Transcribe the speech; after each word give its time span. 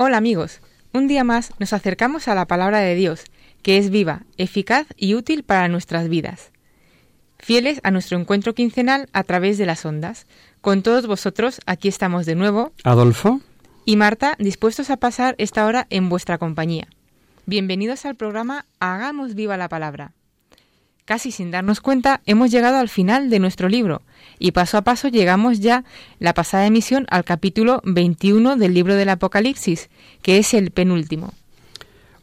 Hola 0.00 0.18
amigos, 0.18 0.60
un 0.94 1.08
día 1.08 1.24
más 1.24 1.50
nos 1.58 1.72
acercamos 1.72 2.28
a 2.28 2.36
la 2.36 2.46
palabra 2.46 2.78
de 2.78 2.94
Dios, 2.94 3.24
que 3.62 3.78
es 3.78 3.90
viva, 3.90 4.22
eficaz 4.36 4.86
y 4.96 5.16
útil 5.16 5.42
para 5.42 5.66
nuestras 5.66 6.08
vidas. 6.08 6.52
Fieles 7.40 7.80
a 7.82 7.90
nuestro 7.90 8.16
encuentro 8.16 8.54
quincenal 8.54 9.08
a 9.12 9.24
través 9.24 9.58
de 9.58 9.66
las 9.66 9.84
ondas. 9.84 10.28
Con 10.60 10.84
todos 10.84 11.08
vosotros, 11.08 11.60
aquí 11.66 11.88
estamos 11.88 12.26
de 12.26 12.36
nuevo, 12.36 12.72
Adolfo, 12.84 13.40
y 13.84 13.96
Marta, 13.96 14.36
dispuestos 14.38 14.88
a 14.90 14.98
pasar 14.98 15.34
esta 15.36 15.66
hora 15.66 15.88
en 15.90 16.08
vuestra 16.08 16.38
compañía. 16.38 16.86
Bienvenidos 17.46 18.04
al 18.04 18.14
programa 18.14 18.66
Hagamos 18.78 19.34
viva 19.34 19.56
la 19.56 19.68
palabra. 19.68 20.12
Casi 21.08 21.32
sin 21.32 21.50
darnos 21.50 21.80
cuenta, 21.80 22.20
hemos 22.26 22.50
llegado 22.50 22.76
al 22.76 22.90
final 22.90 23.30
de 23.30 23.38
nuestro 23.38 23.70
libro 23.70 24.02
y 24.38 24.52
paso 24.52 24.76
a 24.76 24.82
paso 24.82 25.08
llegamos 25.08 25.58
ya 25.58 25.84
la 26.18 26.34
pasada 26.34 26.66
emisión 26.66 27.06
al 27.08 27.24
capítulo 27.24 27.80
21 27.86 28.56
del 28.56 28.74
libro 28.74 28.94
del 28.94 29.08
Apocalipsis, 29.08 29.88
que 30.20 30.36
es 30.36 30.52
el 30.52 30.70
penúltimo. 30.70 31.32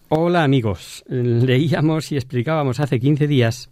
hola 0.10 0.44
amigos. 0.44 1.04
Leíamos 1.08 2.12
y 2.12 2.16
explicábamos 2.16 2.80
hace 2.80 3.00
15 3.00 3.26
días 3.26 3.72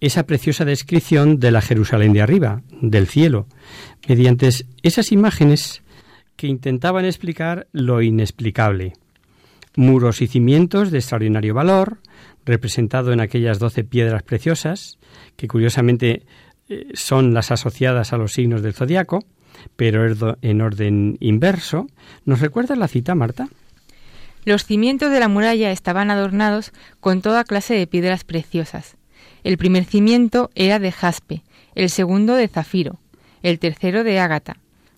esa 0.00 0.26
preciosa 0.26 0.64
descripción 0.64 1.40
de 1.40 1.50
la 1.50 1.60
Jerusalén 1.60 2.12
de 2.12 2.22
arriba, 2.22 2.62
del 2.80 3.08
cielo, 3.08 3.48
mediante 4.06 4.48
esas 4.84 5.10
imágenes 5.10 5.82
que 6.36 6.46
intentaban 6.46 7.04
explicar 7.04 7.66
lo 7.72 8.00
inexplicable. 8.00 8.92
Muros 9.74 10.22
y 10.22 10.28
cimientos 10.28 10.92
de 10.92 10.98
extraordinario 10.98 11.54
valor, 11.54 11.98
representado 12.50 13.12
en 13.12 13.20
aquellas 13.20 13.58
doce 13.58 13.84
piedras 13.84 14.22
preciosas, 14.22 14.98
que 15.36 15.48
curiosamente 15.48 16.26
eh, 16.68 16.88
son 16.94 17.32
las 17.32 17.50
asociadas 17.50 18.12
a 18.12 18.16
los 18.18 18.32
signos 18.32 18.62
del 18.62 18.74
zodiaco, 18.74 19.24
pero 19.76 20.04
erdo- 20.08 20.36
en 20.42 20.60
orden 20.60 21.16
inverso. 21.20 21.86
¿Nos 22.24 22.40
recuerdas 22.40 22.76
la 22.78 22.88
cita, 22.88 23.14
Marta? 23.14 23.48
Los 24.44 24.64
cimientos 24.64 25.10
de 25.10 25.20
la 25.20 25.28
muralla 25.28 25.70
estaban 25.70 26.10
adornados 26.10 26.72
con 27.00 27.20
toda 27.22 27.44
clase 27.44 27.74
de 27.74 27.86
piedras 27.86 28.24
preciosas. 28.24 28.96
El 29.44 29.56
primer 29.58 29.84
cimiento 29.84 30.50
era 30.54 30.78
de 30.78 30.92
jaspe, 30.92 31.42
el 31.74 31.88
segundo 31.90 32.34
de 32.34 32.48
zafiro, 32.48 32.98
el 33.42 33.58
tercero 33.58 34.02
de 34.04 34.18
ágata, 34.18 34.56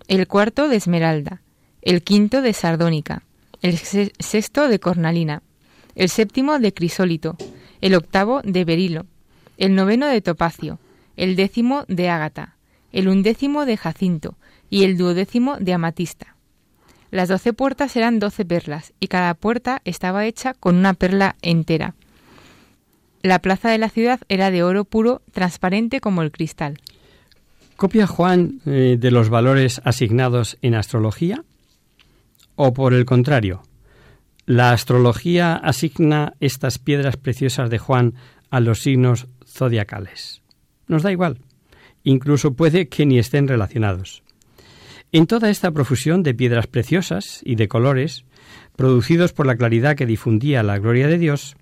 el 0.09 0.27
cuarto 0.27 0.69
de 0.69 0.77
esmeralda, 0.77 1.43
el 1.83 2.03
quinto 2.03 2.41
de 2.43 2.53
sardónica, 2.53 3.25
el 3.63 3.79
se- 3.79 4.13
sexto 4.19 4.69
de 4.69 4.79
cornalina, 4.79 5.43
el 5.95 6.09
séptimo 6.09 6.59
de 6.59 6.73
crisólito, 6.73 7.37
el 7.81 7.95
octavo 7.95 8.41
de 8.43 8.65
berilo, 8.65 9.07
el 9.59 9.75
noveno 9.75 10.07
de 10.07 10.21
topacio, 10.21 10.79
el 11.17 11.37
décimo 11.37 11.85
de 11.89 12.09
ágata, 12.09 12.57
el 12.93 13.09
undécimo 13.09 13.67
de 13.67 13.77
jacinto 13.77 14.37
y 14.71 14.85
el 14.85 14.97
duodécimo 14.97 15.59
de 15.59 15.75
amatista. 15.75 16.37
Las 17.11 17.29
doce 17.29 17.53
puertas 17.53 17.95
eran 17.97 18.19
doce 18.19 18.45
perlas 18.45 18.95
y 18.99 19.09
cada 19.09 19.35
puerta 19.35 19.83
estaba 19.85 20.25
hecha 20.25 20.55
con 20.55 20.77
una 20.77 20.95
perla 20.95 21.37
entera. 21.43 21.95
La 23.23 23.39
plaza 23.39 23.71
de 23.71 23.79
la 23.79 23.91
ciudad 23.91 24.21
era 24.29 24.51
de 24.51 24.63
oro 24.63 24.85
puro, 24.85 25.21
transparente 25.33 26.01
como 26.01 26.23
el 26.23 26.33
cristal. 26.33 26.81
¿Copia 27.77 28.07
Juan 28.07 28.61
eh, 28.65 28.97
de 28.99 29.11
los 29.11 29.29
valores 29.29 29.81
asignados 29.85 30.57
en 30.63 30.75
astrología? 30.75 31.45
¿O 32.57 32.73
por 32.73 32.95
el 32.95 33.05
contrario? 33.05 33.63
¿La 34.47 34.73
astrología 34.73 35.55
asigna 35.55 36.35
estas 36.41 36.79
piedras 36.79 37.17
preciosas 37.17 37.71
de 37.71 37.79
Juan 37.79 38.15
a 38.51 38.59
los 38.61 38.81
signos 38.81 39.29
zodiacales? 39.47 40.43
Nos 40.89 41.03
da 41.03 41.13
igual. 41.13 41.39
Incluso 42.03 42.55
puede 42.55 42.89
que 42.89 43.07
ni 43.07 43.19
estén 43.19 43.47
relacionados. 43.47 44.23
En 45.13 45.27
toda 45.27 45.49
esta 45.49 45.71
profusión 45.71 46.23
de 46.23 46.35
piedras 46.35 46.67
preciosas 46.67 47.41
y 47.45 47.55
de 47.55 47.69
colores, 47.69 48.25
producidos 48.75 49.33
por 49.33 49.47
la 49.47 49.57
claridad 49.57 49.95
que 49.95 50.07
difundía 50.07 50.63
la 50.63 50.79
gloria 50.79 51.07
de 51.07 51.19
Dios, 51.19 51.55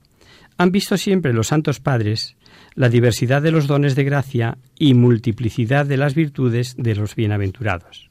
han 0.57 0.73
visto 0.73 0.97
siempre 0.97 1.33
los 1.33 1.49
santos 1.49 1.81
padres 1.81 2.37
la 2.75 2.89
diversidad 2.89 3.43
de 3.43 3.51
los 3.51 3.67
dones 3.67 3.95
de 3.95 4.05
gracia 4.05 4.57
y 4.79 4.95
multiplicidad 4.95 5.85
de 5.85 5.97
las 5.97 6.15
virtudes 6.15 6.77
de 6.79 6.95
los 6.95 7.15
bienaventurados. 7.15 8.11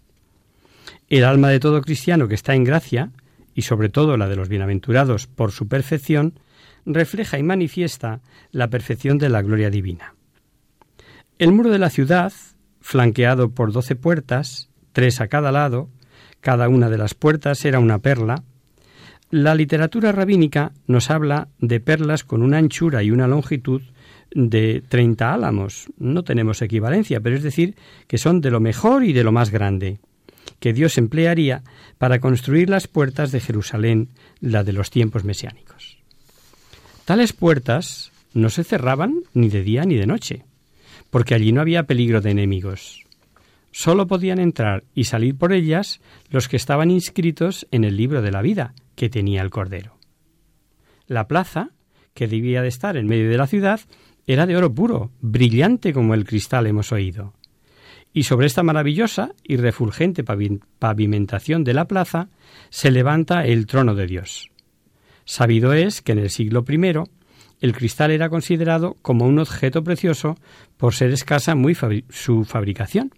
El 1.09 1.23
alma 1.23 1.49
de 1.49 1.59
todo 1.59 1.81
cristiano 1.81 2.27
que 2.27 2.35
está 2.35 2.53
en 2.53 2.63
gracia, 2.63 3.11
y 3.53 3.63
sobre 3.63 3.89
todo 3.89 4.17
la 4.17 4.27
de 4.27 4.35
los 4.35 4.49
bienaventurados 4.49 5.27
por 5.27 5.51
su 5.51 5.67
perfección, 5.67 6.39
refleja 6.85 7.37
y 7.37 7.43
manifiesta 7.43 8.21
la 8.51 8.69
perfección 8.69 9.17
de 9.17 9.29
la 9.29 9.41
gloria 9.41 9.69
divina. 9.69 10.15
El 11.37 11.51
muro 11.51 11.69
de 11.69 11.79
la 11.79 11.89
ciudad, 11.89 12.33
flanqueado 12.81 13.51
por 13.51 13.71
doce 13.71 13.95
puertas, 13.95 14.69
tres 14.91 15.21
a 15.21 15.27
cada 15.27 15.51
lado, 15.51 15.89
cada 16.41 16.69
una 16.69 16.89
de 16.89 16.97
las 16.97 17.13
puertas 17.13 17.63
era 17.65 17.79
una 17.79 17.99
perla, 17.99 18.43
la 19.31 19.53
literatura 19.53 20.11
rabínica 20.11 20.71
nos 20.87 21.11
habla 21.11 21.49
de 21.59 21.79
perlas 21.79 22.23
con 22.23 22.41
una 22.41 22.57
anchura 22.57 23.03
y 23.03 23.11
una 23.11 23.27
longitud 23.27 23.83
de 24.31 24.83
30 24.87 25.33
álamos. 25.33 25.87
No 25.99 26.23
tenemos 26.23 26.63
equivalencia, 26.63 27.19
pero 27.21 27.35
es 27.35 27.43
decir, 27.43 27.75
que 28.07 28.17
son 28.17 28.41
de 28.41 28.49
lo 28.49 28.59
mejor 28.59 29.03
y 29.03 29.13
de 29.13 29.23
lo 29.23 29.31
más 29.31 29.51
grande, 29.51 29.99
que 30.59 30.73
Dios 30.73 30.97
emplearía 30.97 31.63
para 31.97 32.19
construir 32.19 32.69
las 32.69 32.87
puertas 32.87 33.31
de 33.31 33.39
Jerusalén, 33.39 34.09
la 34.39 34.63
de 34.63 34.73
los 34.73 34.89
tiempos 34.89 35.23
mesiánicos. 35.23 35.97
Tales 37.05 37.33
puertas 37.33 38.11
no 38.33 38.49
se 38.49 38.63
cerraban 38.63 39.23
ni 39.33 39.49
de 39.49 39.63
día 39.63 39.83
ni 39.83 39.95
de 39.95 40.05
noche, 40.05 40.45
porque 41.09 41.33
allí 41.33 41.51
no 41.51 41.61
había 41.61 41.83
peligro 41.83 42.21
de 42.21 42.31
enemigos. 42.31 43.03
Sólo 43.71 44.07
podían 44.07 44.39
entrar 44.39 44.83
y 44.93 45.05
salir 45.05 45.37
por 45.37 45.53
ellas 45.53 46.01
los 46.29 46.47
que 46.47 46.57
estaban 46.57 46.91
inscritos 46.91 47.67
en 47.71 47.83
el 47.83 47.97
libro 47.97 48.21
de 48.21 48.31
la 48.31 48.41
vida 48.41 48.73
que 48.95 49.09
tenía 49.09 49.41
el 49.41 49.49
Cordero. 49.49 49.97
La 51.07 51.27
plaza, 51.27 51.71
que 52.13 52.27
debía 52.27 52.61
de 52.61 52.67
estar 52.67 52.97
en 52.97 53.07
medio 53.07 53.29
de 53.29 53.37
la 53.37 53.47
ciudad, 53.47 53.81
era 54.27 54.45
de 54.45 54.57
oro 54.57 54.73
puro, 54.73 55.11
brillante 55.21 55.93
como 55.93 56.13
el 56.13 56.25
cristal 56.25 56.67
hemos 56.67 56.91
oído. 56.91 57.33
Y 58.11 58.23
sobre 58.23 58.47
esta 58.47 58.63
maravillosa 58.63 59.33
y 59.43 59.57
refulgente 59.57 60.25
pavi- 60.25 60.61
pavimentación 60.79 61.63
de 61.63 61.73
la 61.73 61.85
plaza 61.85 62.29
se 62.69 62.91
levanta 62.91 63.45
el 63.45 63.67
trono 63.67 63.95
de 63.95 64.07
Dios. 64.07 64.49
Sabido 65.25 65.73
es 65.73 66.01
que 66.01 66.13
en 66.13 66.19
el 66.19 66.29
siglo 66.29 66.65
I 66.67 67.03
el 67.61 67.75
cristal 67.75 68.11
era 68.11 68.29
considerado 68.29 68.95
como 69.01 69.25
un 69.25 69.37
objeto 69.37 69.83
precioso 69.83 70.37
por 70.77 70.95
ser 70.95 71.11
escasa 71.11 71.55
muy 71.55 71.77
su 72.09 72.45
fabricación. 72.45 73.13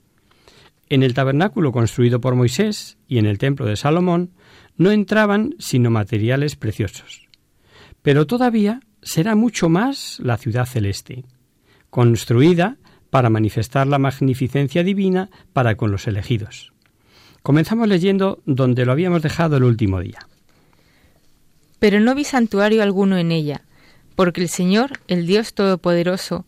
En 0.89 1.03
el 1.03 1.13
tabernáculo 1.13 1.71
construido 1.71 2.19
por 2.19 2.35
Moisés 2.35 2.97
y 3.07 3.17
en 3.17 3.25
el 3.25 3.37
templo 3.37 3.65
de 3.65 3.77
Salomón 3.77 4.31
no 4.75 4.91
entraban 4.91 5.55
sino 5.57 5.89
materiales 5.89 6.55
preciosos. 6.57 7.29
Pero 8.01 8.27
todavía 8.27 8.81
será 9.01 9.35
mucho 9.35 9.69
más 9.69 10.19
la 10.21 10.37
ciudad 10.37 10.65
celeste, 10.65 11.23
construida 11.89 12.77
para 13.11 13.29
manifestar 13.29 13.85
la 13.85 13.99
magnificencia 13.99 14.83
divina 14.83 15.29
para 15.53 15.75
con 15.75 15.91
los 15.91 16.07
elegidos. 16.07 16.73
Comenzamos 17.43 17.87
leyendo 17.87 18.41
donde 18.45 18.85
lo 18.85 18.93
habíamos 18.93 19.21
dejado 19.21 19.57
el 19.57 19.63
último 19.63 19.99
día. 19.99 20.27
Pero 21.77 21.99
no 21.99 22.15
vi 22.15 22.23
santuario 22.23 22.81
alguno 22.81 23.17
en 23.17 23.31
ella, 23.31 23.61
porque 24.15 24.41
el 24.41 24.49
Señor, 24.49 24.99
el 25.07 25.27
Dios 25.27 25.53
Todopoderoso, 25.53 26.45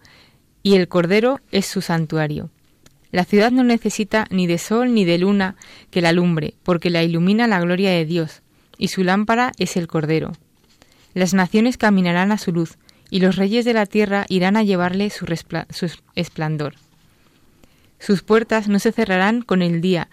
y 0.64 0.76
el 0.76 0.88
Cordero 0.88 1.40
es 1.52 1.66
su 1.66 1.82
santuario. 1.82 2.50
La 3.12 3.26
ciudad 3.26 3.52
no 3.52 3.64
necesita 3.64 4.26
ni 4.30 4.48
de 4.48 4.58
sol 4.58 4.94
ni 4.94 5.06
de 5.06 5.18
luna 5.18 5.56
que 5.92 6.02
la 6.02 6.10
alumbre, 6.10 6.56
porque 6.64 6.90
la 6.90 7.04
ilumina 7.04 7.48
la 7.48 7.60
gloria 7.60 7.92
de 7.92 8.06
Dios, 8.06 8.42
y 8.78 8.88
su 8.88 9.04
lámpara 9.04 9.52
es 9.58 9.76
el 9.76 9.88
Cordero. 9.88 10.32
Las 11.14 11.34
naciones 11.34 11.78
caminarán 11.78 12.32
a 12.32 12.38
su 12.38 12.52
luz, 12.52 12.78
y 13.14 13.20
los 13.20 13.36
reyes 13.36 13.64
de 13.64 13.74
la 13.74 13.86
tierra 13.86 14.26
irán 14.28 14.58
a 14.58 14.64
llevarle 14.64 15.12
su, 15.12 15.28
su 15.70 15.98
esplendor. 16.16 16.74
Sus 18.00 18.24
puertas 18.24 18.68
no 18.68 18.80
se 18.80 18.92
cerrarán 18.92 19.44
con 19.44 19.62
el 19.62 19.82
día, 19.82 20.10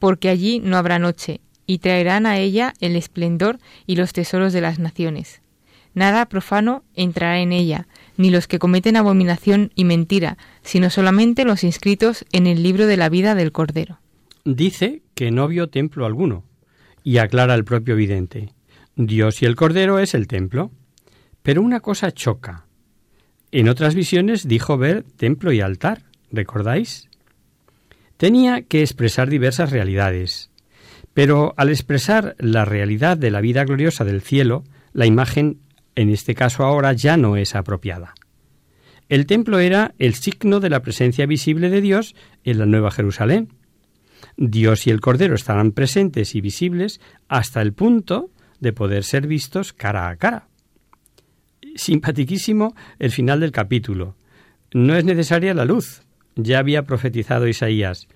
porque 0.00 0.28
allí 0.28 0.58
no 0.58 0.76
habrá 0.76 0.98
noche, 0.98 1.40
y 1.66 1.78
traerán 1.78 2.26
a 2.26 2.36
ella 2.36 2.74
el 2.80 2.96
esplendor 2.96 3.60
y 3.86 3.94
los 3.94 4.12
tesoros 4.12 4.52
de 4.52 4.60
las 4.60 4.80
naciones. 4.80 5.40
Nada 5.94 6.26
profano 6.28 6.82
entrará 6.96 7.38
en 7.38 7.52
ella, 7.52 7.86
ni 8.16 8.30
los 8.30 8.48
que 8.48 8.58
cometen 8.58 8.96
abominación 8.96 9.70
y 9.76 9.84
mentira, 9.84 10.36
sino 10.62 10.90
solamente 10.90 11.44
los 11.44 11.62
inscritos 11.62 12.24
en 12.32 12.48
el 12.48 12.64
libro 12.64 12.88
de 12.88 12.96
la 12.96 13.08
vida 13.08 13.36
del 13.36 13.52
Cordero. 13.52 14.00
Dice 14.44 15.02
que 15.14 15.30
no 15.30 15.46
vio 15.46 15.68
templo 15.68 16.06
alguno, 16.06 16.42
y 17.04 17.18
aclara 17.18 17.54
el 17.54 17.64
propio 17.64 17.94
vidente. 17.94 18.52
Dios 18.96 19.42
y 19.42 19.46
el 19.46 19.54
Cordero 19.54 20.00
es 20.00 20.14
el 20.14 20.26
templo. 20.26 20.72
Pero 21.48 21.62
una 21.62 21.80
cosa 21.80 22.12
choca. 22.12 22.66
En 23.52 23.70
otras 23.70 23.94
visiones 23.94 24.46
dijo 24.46 24.76
ver 24.76 25.02
templo 25.16 25.50
y 25.50 25.62
altar, 25.62 26.02
¿recordáis? 26.30 27.08
Tenía 28.18 28.60
que 28.60 28.82
expresar 28.82 29.30
diversas 29.30 29.70
realidades, 29.70 30.50
pero 31.14 31.54
al 31.56 31.70
expresar 31.70 32.36
la 32.38 32.66
realidad 32.66 33.16
de 33.16 33.30
la 33.30 33.40
vida 33.40 33.64
gloriosa 33.64 34.04
del 34.04 34.20
cielo, 34.20 34.62
la 34.92 35.06
imagen, 35.06 35.60
en 35.94 36.10
este 36.10 36.34
caso 36.34 36.66
ahora, 36.66 36.92
ya 36.92 37.16
no 37.16 37.38
es 37.38 37.54
apropiada. 37.54 38.12
El 39.08 39.24
templo 39.24 39.58
era 39.58 39.94
el 39.98 40.16
signo 40.16 40.60
de 40.60 40.68
la 40.68 40.82
presencia 40.82 41.24
visible 41.24 41.70
de 41.70 41.80
Dios 41.80 42.14
en 42.44 42.58
la 42.58 42.66
Nueva 42.66 42.90
Jerusalén. 42.90 43.54
Dios 44.36 44.86
y 44.86 44.90
el 44.90 45.00
Cordero 45.00 45.34
estarán 45.34 45.72
presentes 45.72 46.34
y 46.34 46.42
visibles 46.42 47.00
hasta 47.26 47.62
el 47.62 47.72
punto 47.72 48.28
de 48.60 48.74
poder 48.74 49.02
ser 49.02 49.26
vistos 49.26 49.72
cara 49.72 50.10
a 50.10 50.16
cara. 50.16 50.47
Simpatiquísimo 51.78 52.74
el 52.98 53.12
final 53.12 53.38
del 53.38 53.52
capítulo. 53.52 54.16
No 54.74 54.96
es 54.96 55.04
necesaria 55.04 55.54
la 55.54 55.64
luz. 55.64 56.02
Ya 56.34 56.58
había 56.58 56.82
profetizado 56.82 57.46
Isaías. 57.46 58.08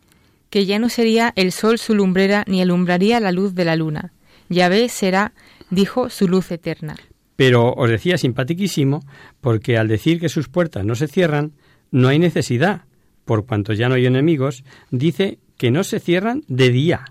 Que 0.51 0.67
ya 0.67 0.81
no 0.81 0.89
sería 0.89 1.33
el 1.37 1.53
sol 1.53 1.79
su 1.79 1.95
lumbrera 1.95 2.43
ni 2.49 2.61
alumbraría 2.61 3.21
la 3.21 3.31
luz 3.31 3.55
de 3.55 3.65
la 3.65 3.77
luna. 3.77 4.13
Yahvé 4.49 4.89
será, 4.89 5.33
dijo, 5.71 6.11
su 6.11 6.27
luz 6.27 6.51
eterna. 6.51 6.97
Pero 7.37 7.73
os 7.73 7.89
decía 7.89 8.19
simpatiquísimo 8.19 9.05
porque 9.41 9.79
al 9.79 9.87
decir 9.87 10.19
que 10.19 10.29
sus 10.29 10.49
puertas 10.49 10.85
no 10.85 10.97
se 10.97 11.07
cierran, 11.07 11.53
no 11.93 12.09
hay 12.09 12.19
necesidad, 12.19 12.83
por 13.25 13.47
cuanto 13.47 13.75
ya 13.75 13.89
no 13.89 13.95
hay 13.95 14.07
enemigos, 14.07 14.65
dice 14.91 15.39
que 15.57 15.71
no 15.71 15.85
se 15.85 16.01
cierran 16.01 16.43
de 16.49 16.71
día 16.71 17.05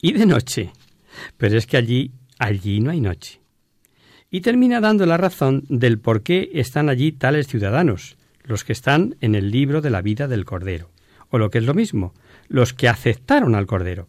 y 0.00 0.14
de 0.14 0.24
noche. 0.24 0.72
Pero 1.36 1.58
es 1.58 1.66
que 1.66 1.76
allí, 1.76 2.12
allí 2.38 2.80
no 2.80 2.90
hay 2.90 3.02
noche. 3.02 3.40
Y 4.30 4.40
termina 4.40 4.80
dando 4.80 5.06
la 5.06 5.16
razón 5.16 5.64
del 5.68 5.98
por 5.98 6.22
qué 6.22 6.50
están 6.54 6.88
allí 6.88 7.12
tales 7.12 7.46
ciudadanos, 7.46 8.16
los 8.42 8.64
que 8.64 8.72
están 8.72 9.16
en 9.20 9.34
el 9.34 9.50
libro 9.50 9.80
de 9.80 9.90
la 9.90 10.02
vida 10.02 10.28
del 10.28 10.44
Cordero, 10.44 10.90
o 11.30 11.38
lo 11.38 11.50
que 11.50 11.58
es 11.58 11.64
lo 11.64 11.74
mismo, 11.74 12.12
los 12.48 12.72
que 12.72 12.88
aceptaron 12.88 13.54
al 13.54 13.66
Cordero. 13.66 14.08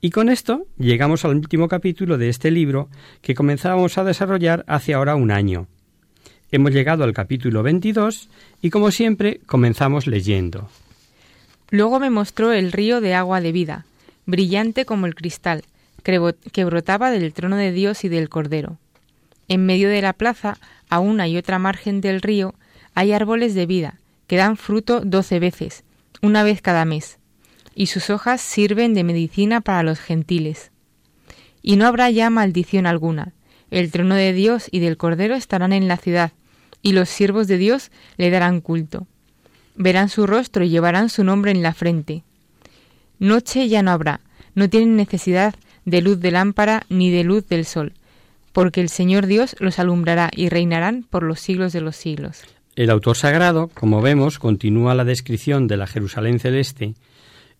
Y 0.00 0.10
con 0.10 0.28
esto 0.28 0.66
llegamos 0.78 1.24
al 1.24 1.36
último 1.36 1.68
capítulo 1.68 2.18
de 2.18 2.28
este 2.28 2.50
libro 2.50 2.88
que 3.20 3.34
comenzábamos 3.34 3.98
a 3.98 4.04
desarrollar 4.04 4.64
hace 4.68 4.94
ahora 4.94 5.16
un 5.16 5.30
año. 5.30 5.66
Hemos 6.50 6.72
llegado 6.72 7.04
al 7.04 7.12
capítulo 7.12 7.62
22 7.62 8.28
y 8.62 8.70
como 8.70 8.90
siempre 8.90 9.40
comenzamos 9.46 10.06
leyendo. 10.06 10.68
Luego 11.70 11.98
me 11.98 12.10
mostró 12.10 12.52
el 12.52 12.72
río 12.72 13.00
de 13.00 13.14
agua 13.14 13.40
de 13.40 13.52
vida, 13.52 13.86
brillante 14.24 14.84
como 14.84 15.06
el 15.06 15.14
cristal, 15.14 15.64
que 16.02 16.64
brotaba 16.64 17.10
del 17.10 17.32
trono 17.32 17.56
de 17.56 17.72
Dios 17.72 18.04
y 18.04 18.08
del 18.08 18.28
Cordero. 18.28 18.78
En 19.48 19.64
medio 19.64 19.88
de 19.88 20.02
la 20.02 20.12
plaza, 20.12 20.58
a 20.90 21.00
una 21.00 21.26
y 21.26 21.36
otra 21.36 21.58
margen 21.58 22.00
del 22.00 22.20
río, 22.20 22.54
hay 22.94 23.12
árboles 23.12 23.54
de 23.54 23.66
vida, 23.66 23.98
que 24.26 24.36
dan 24.36 24.56
fruto 24.56 25.00
doce 25.00 25.40
veces, 25.40 25.84
una 26.20 26.42
vez 26.42 26.60
cada 26.60 26.84
mes, 26.84 27.18
y 27.74 27.86
sus 27.86 28.10
hojas 28.10 28.40
sirven 28.40 28.92
de 28.92 29.04
medicina 29.04 29.60
para 29.60 29.82
los 29.82 30.00
gentiles. 30.00 30.70
Y 31.62 31.76
no 31.76 31.86
habrá 31.86 32.10
ya 32.10 32.30
maldición 32.30 32.86
alguna. 32.86 33.32
El 33.70 33.90
trono 33.90 34.14
de 34.14 34.32
Dios 34.32 34.68
y 34.70 34.80
del 34.80 34.96
Cordero 34.96 35.34
estarán 35.34 35.72
en 35.72 35.88
la 35.88 35.96
ciudad, 35.96 36.32
y 36.82 36.92
los 36.92 37.08
siervos 37.08 37.48
de 37.48 37.58
Dios 37.58 37.90
le 38.16 38.30
darán 38.30 38.60
culto. 38.60 39.06
Verán 39.74 40.08
su 40.08 40.26
rostro 40.26 40.64
y 40.64 40.70
llevarán 40.70 41.08
su 41.08 41.24
nombre 41.24 41.50
en 41.50 41.62
la 41.62 41.72
frente. 41.72 42.24
Noche 43.18 43.68
ya 43.68 43.82
no 43.82 43.92
habrá, 43.92 44.20
no 44.54 44.68
tienen 44.68 44.96
necesidad 44.96 45.54
de 45.84 46.02
luz 46.02 46.20
de 46.20 46.30
lámpara 46.30 46.84
ni 46.88 47.10
de 47.10 47.24
luz 47.24 47.48
del 47.48 47.64
sol, 47.64 47.94
porque 48.58 48.80
el 48.80 48.88
Señor 48.88 49.26
Dios 49.26 49.54
los 49.60 49.78
alumbrará 49.78 50.30
y 50.34 50.48
reinarán 50.48 51.04
por 51.08 51.22
los 51.22 51.38
siglos 51.38 51.72
de 51.72 51.80
los 51.80 51.94
siglos. 51.94 52.42
El 52.74 52.90
autor 52.90 53.16
sagrado, 53.16 53.68
como 53.72 54.02
vemos, 54.02 54.40
continúa 54.40 54.96
la 54.96 55.04
descripción 55.04 55.68
de 55.68 55.76
la 55.76 55.86
Jerusalén 55.86 56.40
celeste 56.40 56.94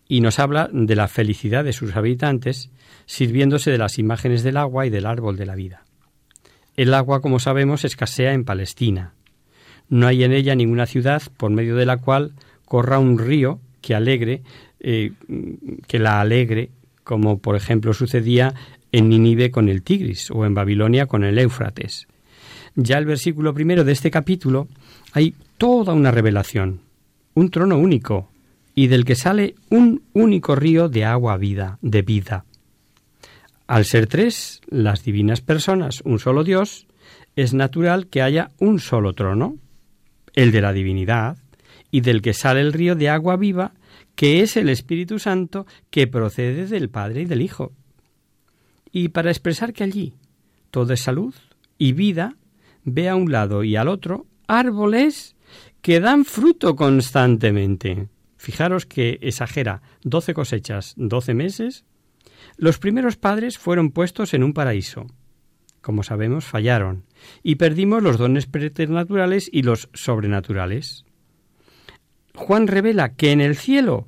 y 0.09 0.23
nos 0.23 0.41
habla 0.41 0.69
de 0.73 0.97
la 0.97 1.06
felicidad 1.06 1.62
de 1.62 1.73
sus 1.73 1.95
habitantes, 1.95 2.73
sirviéndose 3.06 3.71
de 3.71 3.79
las 3.79 4.00
imágenes 4.00 4.43
del 4.43 4.56
agua 4.56 4.87
y 4.87 4.91
del 4.91 5.06
árbol 5.06 5.37
de 5.37 5.47
la 5.47 5.55
vida. 5.55 5.85
El 6.75 6.93
agua, 6.93 7.21
como 7.21 7.39
sabemos, 7.39 7.85
escasea 7.85 8.33
en 8.33 8.44
Palestina. 8.44 9.12
No 9.89 10.09
hay 10.09 10.25
en 10.25 10.33
ella 10.33 10.56
ninguna 10.56 10.87
ciudad 10.87 11.23
por 11.37 11.53
medio 11.53 11.77
de 11.77 11.87
la 11.87 11.99
cual 11.99 12.33
corra 12.65 12.99
un 12.99 13.21
río 13.21 13.61
que 13.83 13.94
alegre, 13.94 14.43
eh, 14.81 15.12
que 15.87 16.01
la 16.01 16.21
alegre, 16.21 16.71
como 17.05 17.39
por 17.39 17.55
ejemplo 17.55 17.94
sucedía 17.94 18.55
en 18.93 19.08
Nínive 19.08 19.50
con 19.50 19.69
el 19.69 19.82
Tigris 19.82 20.31
o 20.31 20.44
en 20.44 20.55
Babilonia 20.55 21.06
con 21.06 21.25
el 21.25 21.38
Éufrates. 21.38 22.06
Ya 22.75 22.99
el 22.99 23.06
versículo 23.06 23.55
primero 23.55 23.85
de 23.85 23.93
este 23.93 24.11
capítulo 24.11 24.69
hay 25.12 25.35
toda 25.56 25.93
una 25.94 26.11
revelación, 26.11 26.81
un 27.35 27.50
trono 27.50 27.79
único, 27.79 28.31
y 28.75 28.87
del 28.87 29.05
que 29.05 29.17
sale 29.17 29.56
un 29.70 30.02
único 30.12 30.55
río 30.55 30.88
de 30.88 31.05
agua 31.05 31.37
vida, 31.37 31.79
de 31.82 32.02
vida. 32.02 32.44
Al 33.67 33.85
ser 33.85 34.06
tres, 34.06 34.61
las 34.69 35.02
divinas 35.02 35.41
personas, 35.41 36.00
un 36.05 36.20
solo 36.20 36.44
Dios, 36.44 36.87
es 37.34 37.55
natural 37.55 38.06
que 38.06 38.23
haya 38.23 38.52
un 38.58 38.79
solo 38.79 39.14
trono, 39.14 39.56
el 40.34 40.52
de 40.52 40.61
la 40.61 40.73
divinidad, 40.73 41.39
y 41.91 42.03
del 42.03 42.22
que 42.22 42.34
sale 42.34 42.60
el 42.60 42.72
río 42.72 42.94
de 42.94 43.08
agua 43.08 43.36
viva, 43.36 43.72
que 44.15 44.43
es 44.43 44.56
el 44.56 44.69
Espíritu 44.69 45.19
Santo 45.19 45.67
que 45.91 46.06
procede 46.06 46.67
del 46.67 46.89
Padre 46.89 47.22
y 47.22 47.24
del 47.24 47.43
Hijo. 47.43 47.72
Y 48.91 49.09
para 49.09 49.31
expresar 49.31 49.73
que 49.73 49.85
allí 49.85 50.15
todo 50.71 50.93
es 50.93 51.01
salud 51.01 51.35
y 51.77 51.93
vida, 51.93 52.37
ve 52.85 53.09
a 53.09 53.17
un 53.17 53.31
lado 53.31 53.65
y 53.65 53.77
al 53.77 53.89
otro 53.89 54.27
árboles 54.47 55.37
que 55.83 56.01
dan 56.01 56.25
fruto 56.25 56.77
constantemente. 56.77 58.09
Fijaros 58.37 58.87
que 58.87 59.19
exagera 59.23 59.83
doce 60.03 60.35
cosechas, 60.35 60.95
doce 60.97 61.35
meses. 61.35 61.85
Los 62.57 62.79
primeros 62.79 63.17
padres 63.17 63.59
fueron 63.59 63.91
puestos 63.91 64.35
en 64.35 64.43
un 64.43 64.53
paraíso. 64.53 65.07
Como 65.81 66.03
sabemos, 66.03 66.45
fallaron 66.45 67.05
y 67.43 67.57
perdimos 67.57 68.03
los 68.03 68.19
dones 68.19 68.47
preternaturales 68.47 69.49
y 69.53 69.63
los 69.63 69.89
sobrenaturales. 69.93 71.05
Juan 72.35 72.67
revela 72.67 73.15
que 73.15 73.33
en 73.33 73.41
el 73.41 73.57
cielo 73.57 74.07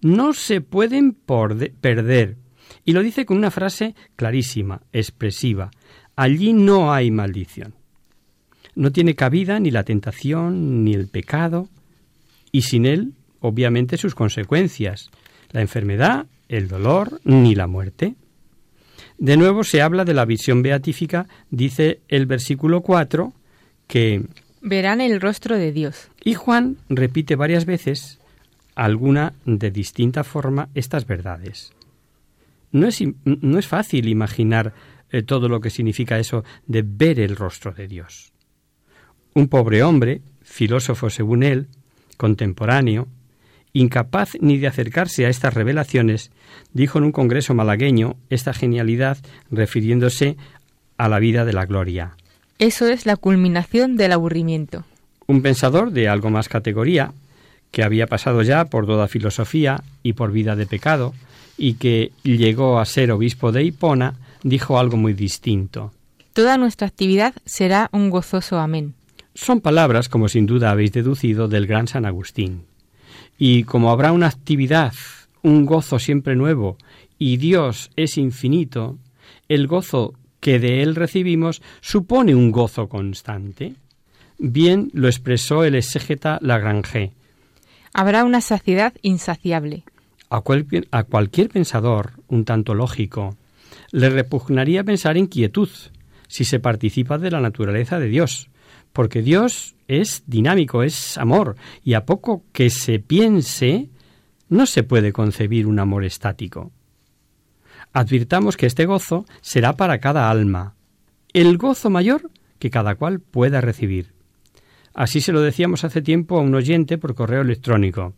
no 0.00 0.32
se 0.32 0.60
pueden 0.60 1.12
perder 1.12 2.36
y 2.84 2.92
lo 2.92 3.02
dice 3.02 3.24
con 3.24 3.36
una 3.36 3.50
frase 3.50 3.94
clarísima, 4.16 4.82
expresiva. 4.92 5.70
Allí 6.16 6.52
no 6.52 6.92
hay 6.92 7.10
maldición. 7.10 7.74
No 8.74 8.90
tiene 8.90 9.14
cabida 9.14 9.60
ni 9.60 9.70
la 9.70 9.84
tentación 9.84 10.84
ni 10.84 10.94
el 10.94 11.08
pecado, 11.08 11.68
y 12.50 12.62
sin 12.62 12.86
él, 12.86 13.12
obviamente, 13.40 13.96
sus 13.96 14.14
consecuencias, 14.14 15.10
la 15.50 15.60
enfermedad, 15.60 16.26
el 16.48 16.68
dolor 16.68 17.20
ni 17.24 17.54
la 17.54 17.66
muerte. 17.66 18.14
De 19.18 19.36
nuevo 19.36 19.64
se 19.64 19.82
habla 19.82 20.04
de 20.04 20.14
la 20.14 20.24
visión 20.24 20.62
beatífica, 20.62 21.28
dice 21.50 22.00
el 22.08 22.26
versículo 22.26 22.80
4, 22.80 23.32
que 23.86 24.26
verán 24.60 25.00
el 25.00 25.20
rostro 25.20 25.56
de 25.58 25.72
Dios. 25.72 26.08
Y 26.24 26.34
Juan 26.34 26.78
repite 26.88 27.36
varias 27.36 27.64
veces, 27.66 28.18
alguna 28.74 29.34
de 29.44 29.70
distinta 29.70 30.24
forma, 30.24 30.68
estas 30.74 31.06
verdades. 31.06 31.72
No 32.72 32.86
es, 32.86 33.02
no 33.24 33.58
es 33.58 33.68
fácil 33.68 34.08
imaginar 34.08 34.74
eh, 35.10 35.22
todo 35.22 35.48
lo 35.48 35.60
que 35.60 35.70
significa 35.70 36.18
eso 36.18 36.42
de 36.66 36.82
ver 36.82 37.20
el 37.20 37.36
rostro 37.36 37.72
de 37.72 37.86
Dios. 37.86 38.32
Un 39.34 39.48
pobre 39.48 39.82
hombre, 39.82 40.22
filósofo 40.42 41.10
según 41.10 41.42
él, 41.42 41.68
contemporáneo, 42.16 43.08
incapaz 43.72 44.36
ni 44.40 44.58
de 44.58 44.66
acercarse 44.66 45.26
a 45.26 45.28
estas 45.28 45.54
revelaciones, 45.54 46.30
dijo 46.72 46.98
en 46.98 47.04
un 47.04 47.12
congreso 47.12 47.54
malagueño 47.54 48.16
esta 48.30 48.52
genialidad 48.52 49.18
refiriéndose 49.50 50.36
a 50.96 51.08
la 51.08 51.18
vida 51.18 51.44
de 51.44 51.52
la 51.52 51.66
gloria. 51.66 52.16
Eso 52.58 52.86
es 52.86 53.06
la 53.06 53.16
culminación 53.16 53.96
del 53.96 54.12
aburrimiento. 54.12 54.84
Un 55.26 55.42
pensador 55.42 55.90
de 55.90 56.08
algo 56.08 56.30
más 56.30 56.48
categoría, 56.48 57.12
que 57.70 57.82
había 57.82 58.06
pasado 58.06 58.42
ya 58.42 58.66
por 58.66 58.86
toda 58.86 59.08
filosofía 59.08 59.82
y 60.02 60.12
por 60.12 60.30
vida 60.30 60.56
de 60.56 60.66
pecado, 60.66 61.14
y 61.56 61.74
que 61.74 62.12
llegó 62.22 62.78
a 62.78 62.84
ser 62.84 63.12
obispo 63.12 63.52
de 63.52 63.64
Hipona, 63.64 64.14
dijo 64.42 64.78
algo 64.78 64.96
muy 64.96 65.12
distinto. 65.12 65.92
Toda 66.32 66.56
nuestra 66.56 66.86
actividad 66.86 67.34
será 67.44 67.88
un 67.92 68.10
gozoso 68.10 68.58
amén. 68.58 68.94
Son 69.34 69.60
palabras, 69.60 70.08
como 70.08 70.28
sin 70.28 70.46
duda 70.46 70.70
habéis 70.70 70.92
deducido, 70.92 71.48
del 71.48 71.66
gran 71.66 71.88
San 71.88 72.04
Agustín. 72.04 72.64
Y 73.38 73.64
como 73.64 73.90
habrá 73.90 74.12
una 74.12 74.28
actividad, 74.28 74.92
un 75.42 75.66
gozo 75.66 75.98
siempre 75.98 76.36
nuevo, 76.36 76.76
y 77.18 77.36
Dios 77.36 77.90
es 77.96 78.18
infinito, 78.18 78.98
el 79.48 79.66
gozo 79.66 80.14
que 80.40 80.58
de 80.58 80.82
él 80.82 80.96
recibimos 80.96 81.62
supone 81.80 82.34
un 82.34 82.50
gozo 82.50 82.88
constante. 82.88 83.74
Bien 84.38 84.90
lo 84.92 85.08
expresó 85.08 85.64
el 85.64 85.76
exégeta 85.76 86.38
Lagrange. 86.42 87.12
Habrá 87.94 88.24
una 88.24 88.40
saciedad 88.40 88.92
insaciable. 89.02 89.84
A, 90.32 90.40
cualquier, 90.40 91.50
pensador, 91.50 92.12
un 92.26 92.46
tanto 92.46 92.72
lógico, 92.72 93.36
le 93.90 94.08
repugnaría 94.08 94.82
pensar 94.82 95.18
en 95.18 95.26
quietud, 95.26 95.68
si 96.26 96.46
se 96.46 96.58
participa 96.58 97.18
de 97.18 97.30
la 97.30 97.42
naturaleza 97.42 97.98
de 97.98 98.06
Dios, 98.06 98.48
porque 98.94 99.20
Dios 99.20 99.74
es 99.88 100.22
dinámico, 100.26 100.84
es 100.84 101.18
amor, 101.18 101.56
y 101.84 101.92
a 101.92 102.06
poco 102.06 102.44
que 102.52 102.70
se 102.70 102.98
piense, 102.98 103.90
no 104.48 104.64
se 104.64 104.84
puede 104.84 105.12
concebir 105.12 105.66
un 105.66 105.78
amor 105.78 106.02
estático. 106.02 106.72
Advirtamos 107.92 108.56
que 108.56 108.64
este 108.64 108.86
gozo 108.86 109.26
será 109.42 109.74
para 109.74 109.98
cada 109.98 110.30
alma, 110.30 110.76
el 111.34 111.58
gozo 111.58 111.90
mayor 111.90 112.30
que 112.58 112.70
cada 112.70 112.94
cual 112.94 113.20
pueda 113.20 113.60
recibir. 113.60 114.14
Así 114.94 115.20
se 115.20 115.32
lo 115.32 115.42
decíamos 115.42 115.84
hace 115.84 116.00
tiempo 116.00 116.38
a 116.38 116.42
un 116.42 116.54
oyente 116.54 116.96
por 116.96 117.14
correo 117.14 117.42
electrónico. 117.42 118.14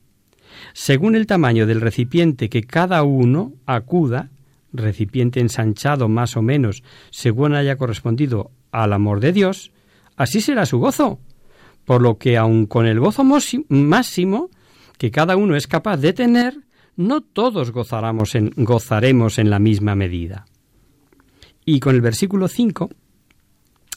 Según 0.73 1.17
el 1.17 1.27
tamaño 1.27 1.67
del 1.67 1.81
recipiente 1.81 2.49
que 2.49 2.63
cada 2.63 3.03
uno 3.03 3.53
acuda, 3.67 4.31
recipiente 4.73 5.41
ensanchado 5.41 6.09
más 6.09 6.37
o 6.37 6.43
menos 6.43 6.83
según 7.11 7.55
haya 7.55 7.77
correspondido 7.77 8.51
al 8.73 8.93
amor 8.93 9.21
de 9.21 9.33
Dios, 9.33 9.71
así 10.17 10.41
será 10.41 10.67
su 10.67 10.79
gozo. 10.79 11.19
Por 11.85 12.03
lo 12.03 12.19
que 12.19 12.37
aun 12.37 12.67
con 12.67 12.87
el 12.87 12.99
gozo 12.99 13.25
máximo 13.69 14.51
que 14.99 15.11
cada 15.11 15.37
uno 15.37 15.57
es 15.57 15.67
capaz 15.67 15.99
de 15.99 16.13
tener, 16.13 16.57
no 16.97 17.21
todos 17.21 17.73
gozaremos 17.73 18.35
en, 19.39 19.51
la 19.51 19.59
misma 19.59 19.95
medida. 19.95 20.47
Y 21.65 21.81
con 21.81 21.95
el 21.95 22.01
versículo 22.01 22.49
5 22.49 22.91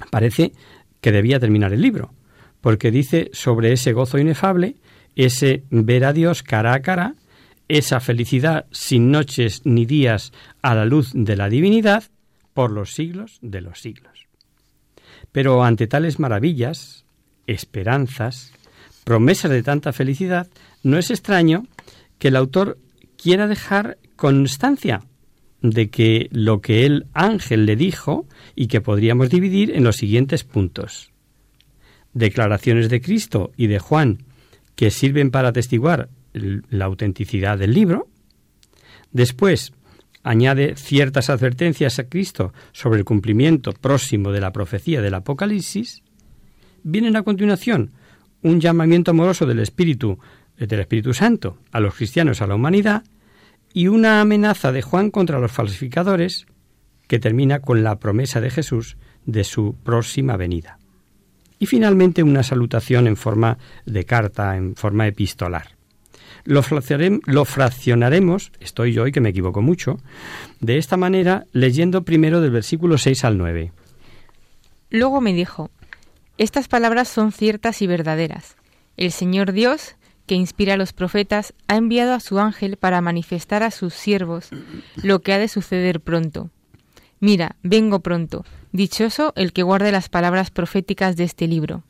parece 0.09 0.53
que 1.01 1.11
debía 1.11 1.39
terminar 1.39 1.73
el 1.73 1.81
libro, 1.81 2.13
porque 2.61 2.91
dice 2.91 3.29
sobre 3.33 3.71
ese 3.71 3.93
gozo 3.93 4.17
inefable, 4.17 4.75
ese 5.17 5.63
ver 5.71 6.05
a 6.05 6.13
Dios 6.13 6.43
cara 6.43 6.73
a 6.73 6.81
cara, 6.81 7.15
esa 7.67 7.99
felicidad 7.99 8.67
sin 8.71 9.11
noches 9.11 9.61
ni 9.65 9.85
días 9.85 10.31
a 10.61 10.75
la 10.75 10.85
luz 10.85 11.11
de 11.13 11.35
la 11.35 11.49
divinidad 11.49 12.03
por 12.53 12.71
los 12.71 12.93
siglos 12.93 13.39
de 13.41 13.61
los 13.61 13.81
siglos. 13.81 14.27
Pero 15.31 15.63
ante 15.63 15.87
tales 15.87 16.19
maravillas, 16.19 17.03
esperanzas, 17.47 18.53
promesas 19.03 19.51
de 19.51 19.63
tanta 19.63 19.91
felicidad, 19.91 20.47
no 20.83 20.97
es 20.97 21.09
extraño 21.09 21.65
que 22.19 22.27
el 22.27 22.35
autor 22.35 22.77
quiera 23.17 23.47
dejar 23.47 23.97
constancia 24.15 25.01
de 25.61 25.89
que 25.89 26.29
lo 26.31 26.61
que 26.61 26.85
el 26.85 27.07
ángel 27.13 27.65
le 27.65 27.75
dijo 27.75 28.27
y 28.55 28.67
que 28.67 28.81
podríamos 28.81 29.31
dividir 29.31 29.71
en 29.71 29.83
los 29.83 29.95
siguientes 29.95 30.43
puntos. 30.43 31.11
Declaraciones 32.13 32.89
de 32.89 33.01
Cristo 33.01 33.51
y 33.57 33.67
de 33.67 33.79
Juan 33.79 34.26
que 34.77 34.91
sirven 34.91 35.31
para 35.31 35.49
atestiguar 35.49 36.09
la 36.33 36.85
autenticidad 36.85 37.57
del 37.57 37.73
libro. 37.73 38.07
Después, 39.11 39.73
añade 40.23 40.75
ciertas 40.75 41.29
advertencias 41.29 41.97
a 41.97 42.07
Cristo 42.07 42.53
sobre 42.73 42.99
el 42.99 43.05
cumplimiento 43.05 43.73
próximo 43.73 44.31
de 44.31 44.39
la 44.39 44.53
profecía 44.53 45.01
del 45.01 45.15
Apocalipsis. 45.15 46.03
Vienen 46.83 47.15
a 47.15 47.23
continuación 47.23 47.91
un 48.43 48.61
llamamiento 48.61 49.11
amoroso 49.11 49.47
del 49.47 49.59
Espíritu 49.59 50.19
del 50.57 50.79
Espíritu 50.79 51.13
Santo 51.13 51.57
a 51.71 51.79
los 51.79 51.95
cristianos, 51.95 52.41
a 52.41 52.47
la 52.47 52.55
humanidad, 52.55 53.03
y 53.73 53.87
una 53.87 54.21
amenaza 54.21 54.71
de 54.71 54.83
Juan 54.83 55.11
contra 55.11 55.39
los 55.39 55.51
falsificadores 55.51 56.45
que 57.07 57.19
termina 57.19 57.61
con 57.61 57.83
la 57.83 57.99
promesa 57.99 58.41
de 58.41 58.51
Jesús 58.51 58.97
de 59.25 59.43
su 59.43 59.75
próxima 59.83 60.37
venida. 60.37 60.76
Y 61.59 61.65
finalmente 61.65 62.23
una 62.23 62.43
salutación 62.43 63.07
en 63.07 63.17
forma 63.17 63.57
de 63.85 64.05
carta, 64.05 64.55
en 64.55 64.75
forma 64.75 65.07
epistolar. 65.07 65.69
Lo, 66.43 66.63
fraccionaremos, 66.63 68.51
estoy 68.59 68.93
yo 68.93 69.03
hoy 69.03 69.11
que 69.11 69.19
me 69.19 69.29
equivoco 69.29 69.61
mucho, 69.61 69.99
de 70.61 70.77
esta 70.77 70.95
manera 70.95 71.45
leyendo 71.51 72.03
primero 72.03 72.39
del 72.39 72.51
versículo 72.51 72.97
6 72.97 73.25
al 73.25 73.37
9. 73.37 73.71
Luego 74.89 75.19
me 75.19 75.33
dijo, 75.33 75.71
estas 76.37 76.67
palabras 76.67 77.09
son 77.09 77.31
ciertas 77.33 77.81
y 77.81 77.87
verdaderas. 77.87 78.55
El 78.95 79.11
Señor 79.11 79.51
Dios 79.51 79.97
que 80.27 80.35
inspira 80.35 80.75
a 80.75 80.77
los 80.77 80.93
profetas, 80.93 81.53
ha 81.67 81.77
enviado 81.77 82.13
a 82.13 82.19
su 82.19 82.37
ángel 82.37 82.75
para 82.75 83.01
manifestar 83.01 83.63
a 83.63 83.71
sus 83.71 83.93
siervos 83.93 84.49
lo 85.01 85.21
que 85.21 85.33
ha 85.33 85.39
de 85.39 85.47
suceder 85.47 86.01
pronto. 86.01 86.51
Mira, 87.19 87.55
vengo 87.63 88.01
pronto, 88.01 88.45
dichoso 88.77 89.33
el 89.35 89.51
que 89.51 89.63
guarde 89.63 89.91
las 89.91 90.07
palabras 90.07 90.51
proféticas 90.51 91.17
de 91.17 91.25
este 91.25 91.47
libro. 91.47 91.83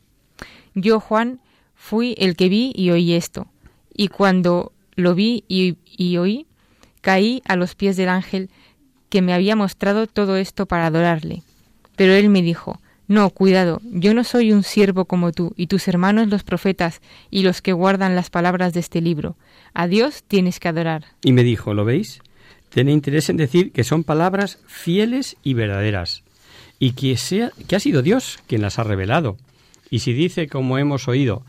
Yo, 0.74 1.00
Juan, 1.00 1.39
fui 1.75 2.15
el 2.17 2.36
que 2.36 2.50
vi 2.50 2.72
y 2.75 2.89
oí 2.89 3.13
esto, 3.13 3.48
y 3.96 4.08
cuando 4.08 4.72
lo 4.96 5.13
vi 5.13 5.44
y, 5.48 6.17
oí, 6.17 6.48
caí 7.01 7.44
a 7.46 7.56
los 7.56 7.75
pies 7.75 7.98
del 7.98 8.10
ángel 8.10 8.50
que 9.10 9.22
me 9.22 9.34
había 9.34 9.56
mostrado 9.56 10.08
todo 10.08 10.38
esto 10.38 10.65
para 10.65 10.88
adorarle. 10.88 11.44
Pero 11.96 12.13
él 12.13 12.29
me 12.29 12.41
dijo, 12.41 12.79
no, 13.08 13.29
cuidado, 13.29 13.79
yo 13.84 14.13
no 14.13 14.24
soy 14.24 14.51
un 14.51 14.63
siervo 14.63 15.06
como 15.06 15.32
tú, 15.32 15.53
y 15.56 15.67
tus 15.67 15.88
hermanos 15.88 16.27
los 16.27 16.44
profetas, 16.44 17.01
y 17.29 17.44
los 17.44 17.62
que 17.62 17.74
guardan 17.74 18.15
las 18.15 18.29
palabras 18.29 18.74
de 18.74 18.79
este 18.79 19.01
libro. 19.01 19.36
A 19.74 19.88
Dios 19.88 20.24
tienes 20.27 20.60
que 20.60 20.67
adorar. 20.67 21.06
Y 21.24 21.32
me 21.32 21.44
dijo, 21.44 21.74
¿lo 21.74 21.86
veis? 21.86 22.22
Tiene 22.70 22.91
interés 22.91 23.29
en 23.29 23.38
decir 23.38 23.72
que 23.72 23.84
son 23.84 24.03
palabras 24.03 24.60
fieles 24.67 25.38
y 25.41 25.53
verdaderas, 25.53 26.24
y 26.79 26.91
que, 26.91 27.17
sea, 27.17 27.51
que 27.67 27.75
ha 27.75 27.79
sido 27.79 28.01
Dios 28.01 28.39
quien 28.48 28.62
las 28.62 28.79
ha 28.79 28.84
revelado. 28.84 29.38
Y 29.89 30.00
si 30.00 30.13
dice, 30.13 30.48
como 30.48 30.77
hemos 30.77 31.07
oído, 31.07 31.43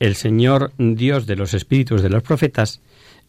el 0.00 0.16
Señor 0.16 0.72
Dios 0.78 1.26
de 1.26 1.36
los 1.36 1.54
espíritus 1.54 2.02
de 2.02 2.10
los 2.10 2.22
profetas, 2.22 2.80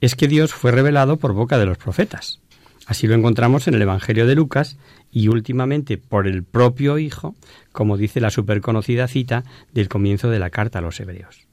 es 0.01 0.15
que 0.15 0.27
Dios 0.27 0.53
fue 0.53 0.71
revelado 0.71 1.17
por 1.17 1.33
boca 1.33 1.57
de 1.57 1.65
los 1.65 1.77
profetas. 1.77 2.39
Así 2.85 3.07
lo 3.07 3.15
encontramos 3.15 3.67
en 3.67 3.75
el 3.75 3.81
Evangelio 3.81 4.27
de 4.27 4.35
Lucas 4.35 4.77
y 5.11 5.29
últimamente 5.29 5.97
por 5.97 6.27
el 6.27 6.43
propio 6.43 6.97
Hijo, 6.97 7.35
como 7.71 7.97
dice 7.97 8.19
la 8.19 8.29
superconocida 8.29 9.07
cita 9.07 9.43
del 9.71 9.87
comienzo 9.87 10.29
de 10.29 10.39
la 10.39 10.49
carta 10.49 10.79
a 10.79 10.81
los 10.81 10.99
Hebreos. 10.99 11.47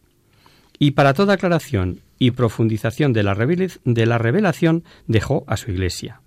Y 0.78 0.92
para 0.92 1.14
toda 1.14 1.34
aclaración 1.34 2.00
y 2.18 2.32
profundización 2.32 3.12
de 3.12 3.22
la, 3.22 3.34
revelación 3.34 4.84
dejó 5.06 5.44
a 5.46 5.56
su 5.56 5.70
Iglesia. 5.70 6.22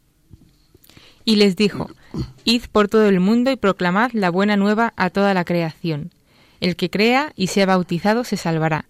Y 1.26 1.38
les 1.38 1.56
dijo, 1.56 1.90
Id 2.44 2.64
por 2.72 2.88
todo 2.88 3.08
el 3.08 3.20
mundo 3.20 3.52
y 3.52 3.56
proclamad 3.56 4.12
la 4.14 4.30
buena 4.30 4.58
nueva 4.58 4.94
a 4.98 5.10
toda 5.10 5.34
la 5.34 5.46
creación. 5.46 6.12
El 6.60 6.76
que 6.76 6.90
crea 6.90 7.34
y 7.36 7.48
sea 7.48 7.66
bautizado 7.66 8.24
se 8.24 8.38
salvará. 8.38 8.86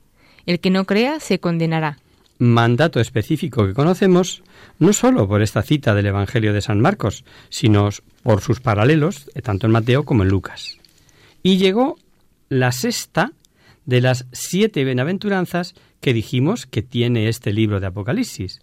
El 0.45 0.59
que 0.59 0.69
no 0.69 0.85
crea 0.85 1.19
se 1.19 1.39
condenará 1.39 1.97
mandato 2.43 2.99
específico 2.99 3.65
que 3.65 3.73
conocemos 3.73 4.43
no 4.79 4.93
sólo 4.93 5.27
por 5.27 5.41
esta 5.41 5.61
cita 5.61 5.93
del 5.93 6.07
Evangelio 6.07 6.53
de 6.53 6.61
San 6.61 6.81
Marcos, 6.81 7.23
sino 7.49 7.89
por 8.21 8.41
sus 8.41 8.59
paralelos, 8.59 9.29
eh, 9.33 9.41
tanto 9.41 9.65
en 9.65 9.71
Mateo 9.71 10.03
como 10.03 10.23
en 10.23 10.29
Lucas. 10.29 10.77
Y 11.41 11.57
llegó 11.57 11.97
la 12.49 12.71
sexta 12.71 13.31
de 13.85 14.01
las 14.01 14.25
siete 14.31 14.83
bienaventuranzas 14.83 15.73
que 16.01 16.13
dijimos 16.13 16.65
que 16.65 16.81
tiene 16.81 17.29
este 17.29 17.53
libro 17.53 17.79
de 17.79 17.87
Apocalipsis. 17.87 18.59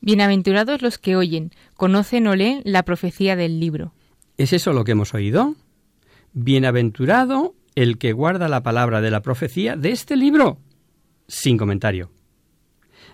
Bienaventurados 0.00 0.82
los 0.82 0.98
que 0.98 1.16
oyen, 1.16 1.50
conocen 1.74 2.26
o 2.26 2.36
leen 2.36 2.62
la 2.64 2.84
profecía 2.84 3.36
del 3.36 3.60
libro. 3.60 3.92
¿Es 4.36 4.52
eso 4.52 4.72
lo 4.72 4.84
que 4.84 4.92
hemos 4.92 5.14
oído? 5.14 5.56
Bienaventurado 6.32 7.54
el 7.74 7.98
que 7.98 8.12
guarda 8.12 8.48
la 8.48 8.62
palabra 8.62 9.00
de 9.00 9.10
la 9.10 9.22
profecía 9.22 9.76
de 9.76 9.90
este 9.90 10.16
libro. 10.16 10.58
Sin 11.26 11.56
comentario. 11.56 12.10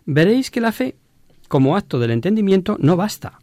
Veréis 0.07 0.50
que 0.50 0.61
la 0.61 0.73
fe, 0.73 0.97
como 1.49 1.76
acto 1.76 1.99
del 1.99 2.11
entendimiento, 2.11 2.76
no 2.81 2.97
basta. 2.97 3.38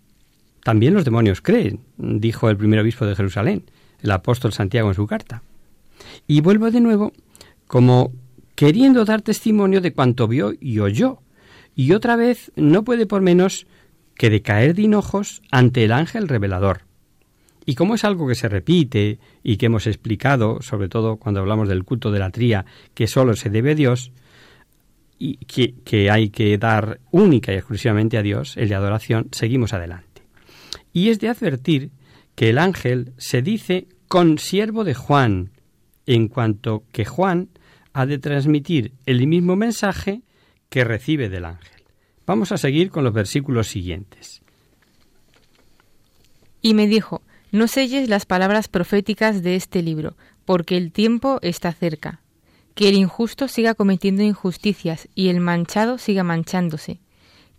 También 0.63 0.93
los 0.93 1.05
demonios 1.05 1.41
creen, 1.41 1.81
dijo 1.97 2.49
el 2.49 2.57
primer 2.57 2.79
obispo 2.79 3.05
de 3.05 3.15
Jerusalén, 3.15 3.65
el 4.01 4.11
apóstol 4.11 4.53
Santiago 4.53 4.89
en 4.89 4.95
su 4.95 5.07
carta. 5.07 5.41
Y 6.27 6.41
vuelvo 6.41 6.71
de 6.71 6.81
nuevo 6.81 7.13
como 7.67 8.11
queriendo 8.55 9.05
dar 9.05 9.21
testimonio 9.21 9.81
de 9.81 9.93
cuanto 9.93 10.27
vio 10.27 10.53
y 10.59 10.79
oyó, 10.79 11.19
y 11.75 11.93
otra 11.93 12.15
vez 12.15 12.51
no 12.55 12.83
puede 12.83 13.05
por 13.05 13.21
menos 13.21 13.67
que 14.15 14.29
de 14.29 14.41
caer 14.41 14.75
de 14.75 14.83
hinojos 14.83 15.41
ante 15.51 15.83
el 15.83 15.91
ángel 15.91 16.27
revelador. 16.27 16.81
Y 17.65 17.75
como 17.75 17.95
es 17.95 18.03
algo 18.03 18.27
que 18.27 18.35
se 18.35 18.49
repite 18.49 19.19
y 19.43 19.57
que 19.57 19.67
hemos 19.67 19.87
explicado, 19.87 20.61
sobre 20.61 20.89
todo 20.89 21.17
cuando 21.17 21.39
hablamos 21.39 21.69
del 21.69 21.83
culto 21.83 22.11
de 22.11 22.19
la 22.19 22.31
tría, 22.31 22.65
que 22.93 23.07
sólo 23.07 23.35
se 23.35 23.49
debe 23.49 23.71
a 23.71 23.75
Dios, 23.75 24.11
y 25.17 25.37
que, 25.37 25.75
que 25.85 26.09
hay 26.09 26.29
que 26.29 26.57
dar 26.57 26.99
única 27.11 27.53
y 27.53 27.55
exclusivamente 27.55 28.17
a 28.17 28.23
Dios, 28.23 28.57
el 28.57 28.69
de 28.69 28.75
adoración, 28.75 29.27
seguimos 29.31 29.73
adelante. 29.73 30.23
Y 30.93 31.09
es 31.09 31.19
de 31.19 31.29
advertir 31.29 31.91
que 32.33 32.49
el 32.49 32.57
ángel 32.57 33.13
se 33.17 33.43
dice 33.43 33.87
consiervo 34.07 34.83
de 34.83 34.95
Juan, 34.95 35.51
en 36.07 36.27
cuanto 36.27 36.83
que 36.91 37.05
Juan 37.05 37.49
ha 37.93 38.07
de 38.07 38.17
transmitir 38.17 38.93
el 39.05 39.27
mismo 39.27 39.55
mensaje 39.55 40.23
que 40.71 40.85
recibe 40.85 41.27
del 41.27 41.43
ángel. 41.43 41.83
Vamos 42.25 42.53
a 42.53 42.57
seguir 42.57 42.91
con 42.91 43.03
los 43.03 43.13
versículos 43.13 43.67
siguientes. 43.67 44.41
Y 46.61 46.73
me 46.73 46.87
dijo, 46.87 47.21
no 47.51 47.67
selles 47.67 48.07
las 48.07 48.25
palabras 48.25 48.69
proféticas 48.69 49.43
de 49.43 49.57
este 49.57 49.83
libro, 49.83 50.15
porque 50.45 50.77
el 50.77 50.93
tiempo 50.93 51.39
está 51.41 51.73
cerca. 51.73 52.21
Que 52.73 52.87
el 52.87 52.95
injusto 52.95 53.49
siga 53.49 53.75
cometiendo 53.75 54.23
injusticias 54.23 55.09
y 55.13 55.27
el 55.27 55.41
manchado 55.41 55.97
siga 55.97 56.23
manchándose. 56.23 56.99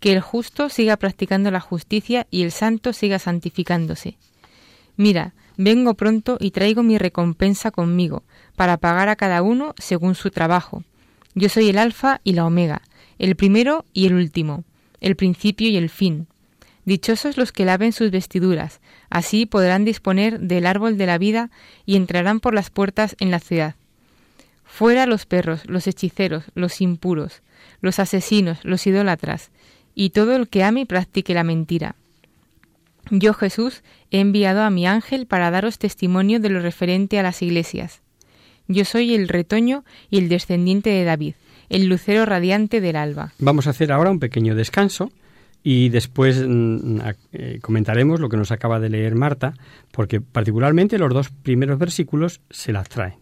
Que 0.00 0.12
el 0.12 0.23
justo 0.23 0.71
siga 0.71 0.97
practicando 0.97 1.50
la 1.50 1.61
justicia 1.61 2.26
y 2.31 2.45
el 2.45 2.50
santo 2.50 2.95
siga 2.95 3.19
santificándose. 3.19 4.16
Mira, 4.97 5.35
vengo 5.59 5.92
pronto 5.95 6.38
y 6.40 6.52
traigo 6.52 6.83
mi 6.83 6.97
recompensa 6.97 7.73
conmigo, 7.73 8.23
para 8.57 8.78
pagar 8.78 9.11
a 9.11 9.16
cada 9.16 9.42
uno 9.42 9.75
según 9.76 10.14
su 10.14 10.31
trabajo. 10.31 10.83
Yo 11.35 11.50
soy 11.50 11.69
el 11.69 11.76
Alfa 11.76 12.23
y 12.25 12.33
la 12.33 12.47
Omega, 12.47 12.81
el 13.23 13.37
primero 13.37 13.85
y 13.93 14.07
el 14.07 14.14
último, 14.14 14.64
el 15.00 15.14
principio 15.14 15.69
y 15.69 15.76
el 15.76 15.91
fin. 15.91 16.26
Dichosos 16.85 17.37
los 17.37 17.52
que 17.52 17.64
laven 17.64 17.93
sus 17.93 18.11
vestiduras, 18.11 18.81
así 19.11 19.47
podrán 19.47 19.85
disponer 19.85 20.41
del 20.41 20.67
árbol 20.67 20.99
de 20.99 21.07
la 21.07 21.19
vida 21.19 21.49
y 21.87 21.95
entrarán 21.95 22.41
por 22.41 22.52
las 22.52 22.71
puertas 22.71 23.14
en 23.21 23.31
la 23.31 23.38
ciudad. 23.38 23.76
Fuera 24.64 25.07
los 25.07 25.25
perros, 25.25 25.62
los 25.67 25.87
hechiceros, 25.87 26.47
los 26.57 26.81
impuros, 26.81 27.43
los 27.81 28.00
asesinos, 28.00 28.59
los 28.64 28.88
idólatras, 28.88 29.52
y 29.95 30.11
todo 30.11 30.35
el 30.35 30.49
que 30.49 30.64
ame 30.64 30.81
y 30.81 30.85
practique 30.85 31.33
la 31.33 31.45
mentira. 31.45 31.95
Yo, 33.12 33.35
Jesús, 33.35 33.85
he 34.11 34.19
enviado 34.19 34.62
a 34.62 34.71
mi 34.71 34.85
ángel 34.85 35.26
para 35.26 35.52
daros 35.52 35.79
testimonio 35.79 36.41
de 36.41 36.49
lo 36.49 36.59
referente 36.59 37.21
a 37.21 37.23
las 37.23 37.41
iglesias. 37.41 38.00
Yo 38.67 38.85
soy 38.85 39.14
el 39.14 39.29
retoño 39.29 39.85
y 40.11 40.19
el 40.19 40.29
descendiente 40.29 40.91
de 40.91 41.05
David, 41.05 41.35
el 41.73 41.87
lucero 41.87 42.25
radiante 42.26 42.81
del 42.81 42.97
alba. 42.97 43.33
Vamos 43.38 43.67
a 43.67 43.71
hacer 43.71 43.91
ahora 43.91 44.11
un 44.11 44.21
pequeño 44.21 44.55
descanso 44.55 45.11
y 45.64 45.88
después 45.88 46.45
mm, 46.47 47.00
eh, 47.33 47.59
comentaremos 47.62 48.21
lo 48.21 48.29
que 48.29 48.37
nos 48.37 48.52
acaba 48.52 48.79
de 48.79 48.91
leer 48.91 49.14
Marta, 49.14 49.55
porque 49.91 50.21
particularmente 50.21 50.99
los 50.99 51.12
dos 51.12 51.31
primeros 51.31 51.79
versículos 51.79 52.41
se 52.50 52.73
las 52.73 52.88
traen. 52.88 53.22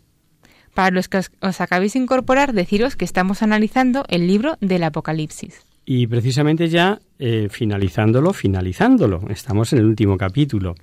Para 0.73 0.91
los 0.91 1.07
que 1.07 1.17
os, 1.17 1.61
acabéis 1.61 1.93
de 1.93 1.99
incorporar, 1.99 2.53
deciros 2.53 2.95
que 2.95 3.05
estamos 3.05 3.41
analizando 3.41 4.05
el 4.07 4.27
libro 4.27 4.57
del 4.61 4.83
Apocalipsis. 4.83 5.65
Y 5.85 6.07
precisamente 6.07 6.69
ya 6.69 6.99
eh, 7.19 7.47
finalizándolo, 7.49 8.33
finalizándolo, 8.33 9.23
estamos 9.29 9.73
en 9.73 9.79
el 9.79 9.85
último 9.85 10.17
capítulo. 10.17 10.75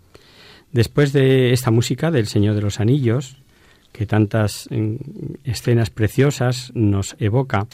Después 0.73 1.13
de 1.13 1.53
esta 1.53 1.71
música 1.71 2.11
del 2.11 2.27
Señor 2.27 2.55
de 2.55 2.63
los 2.63 2.81
Anillos, 2.81 3.39
que 3.93 4.07
tantas 4.07 4.69
escenas 5.45 5.91
preciosas 5.91 6.71
nos 6.75 7.17
evoca, 7.19 7.67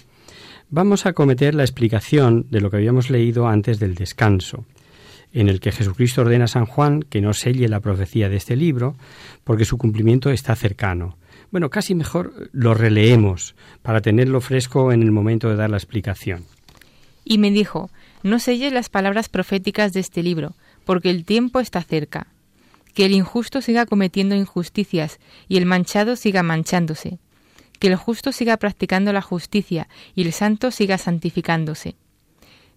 vamos 0.70 1.06
a 1.06 1.12
cometer 1.12 1.54
la 1.54 1.64
explicación 1.64 2.46
de 2.50 2.60
lo 2.60 2.70
que 2.70 2.76
habíamos 2.76 3.10
leído 3.10 3.48
antes 3.48 3.78
del 3.78 3.94
descanso, 3.94 4.64
en 5.32 5.48
el 5.48 5.60
que 5.60 5.72
Jesucristo 5.72 6.22
ordena 6.22 6.44
a 6.44 6.48
San 6.48 6.66
Juan 6.66 7.02
que 7.02 7.20
no 7.20 7.32
selle 7.34 7.68
la 7.68 7.80
profecía 7.80 8.28
de 8.28 8.36
este 8.36 8.56
libro, 8.56 8.96
porque 9.42 9.64
su 9.64 9.76
cumplimiento 9.76 10.30
está 10.30 10.54
cercano. 10.54 11.16
Bueno, 11.54 11.70
casi 11.70 11.94
mejor 11.94 12.50
lo 12.50 12.74
releemos 12.74 13.54
para 13.82 14.00
tenerlo 14.00 14.40
fresco 14.40 14.90
en 14.90 15.02
el 15.02 15.12
momento 15.12 15.48
de 15.48 15.54
dar 15.54 15.70
la 15.70 15.76
explicación. 15.76 16.46
Y 17.22 17.38
me 17.38 17.52
dijo, 17.52 17.90
no 18.24 18.40
selles 18.40 18.72
las 18.72 18.88
palabras 18.88 19.28
proféticas 19.28 19.92
de 19.92 20.00
este 20.00 20.24
libro, 20.24 20.56
porque 20.84 21.10
el 21.10 21.24
tiempo 21.24 21.60
está 21.60 21.80
cerca. 21.82 22.26
Que 22.92 23.04
el 23.04 23.12
injusto 23.12 23.62
siga 23.62 23.86
cometiendo 23.86 24.34
injusticias 24.34 25.20
y 25.46 25.56
el 25.56 25.64
manchado 25.64 26.16
siga 26.16 26.42
manchándose. 26.42 27.20
Que 27.78 27.86
el 27.86 27.94
justo 27.94 28.32
siga 28.32 28.56
practicando 28.56 29.12
la 29.12 29.22
justicia 29.22 29.86
y 30.16 30.22
el 30.22 30.32
santo 30.32 30.72
siga 30.72 30.98
santificándose. 30.98 31.94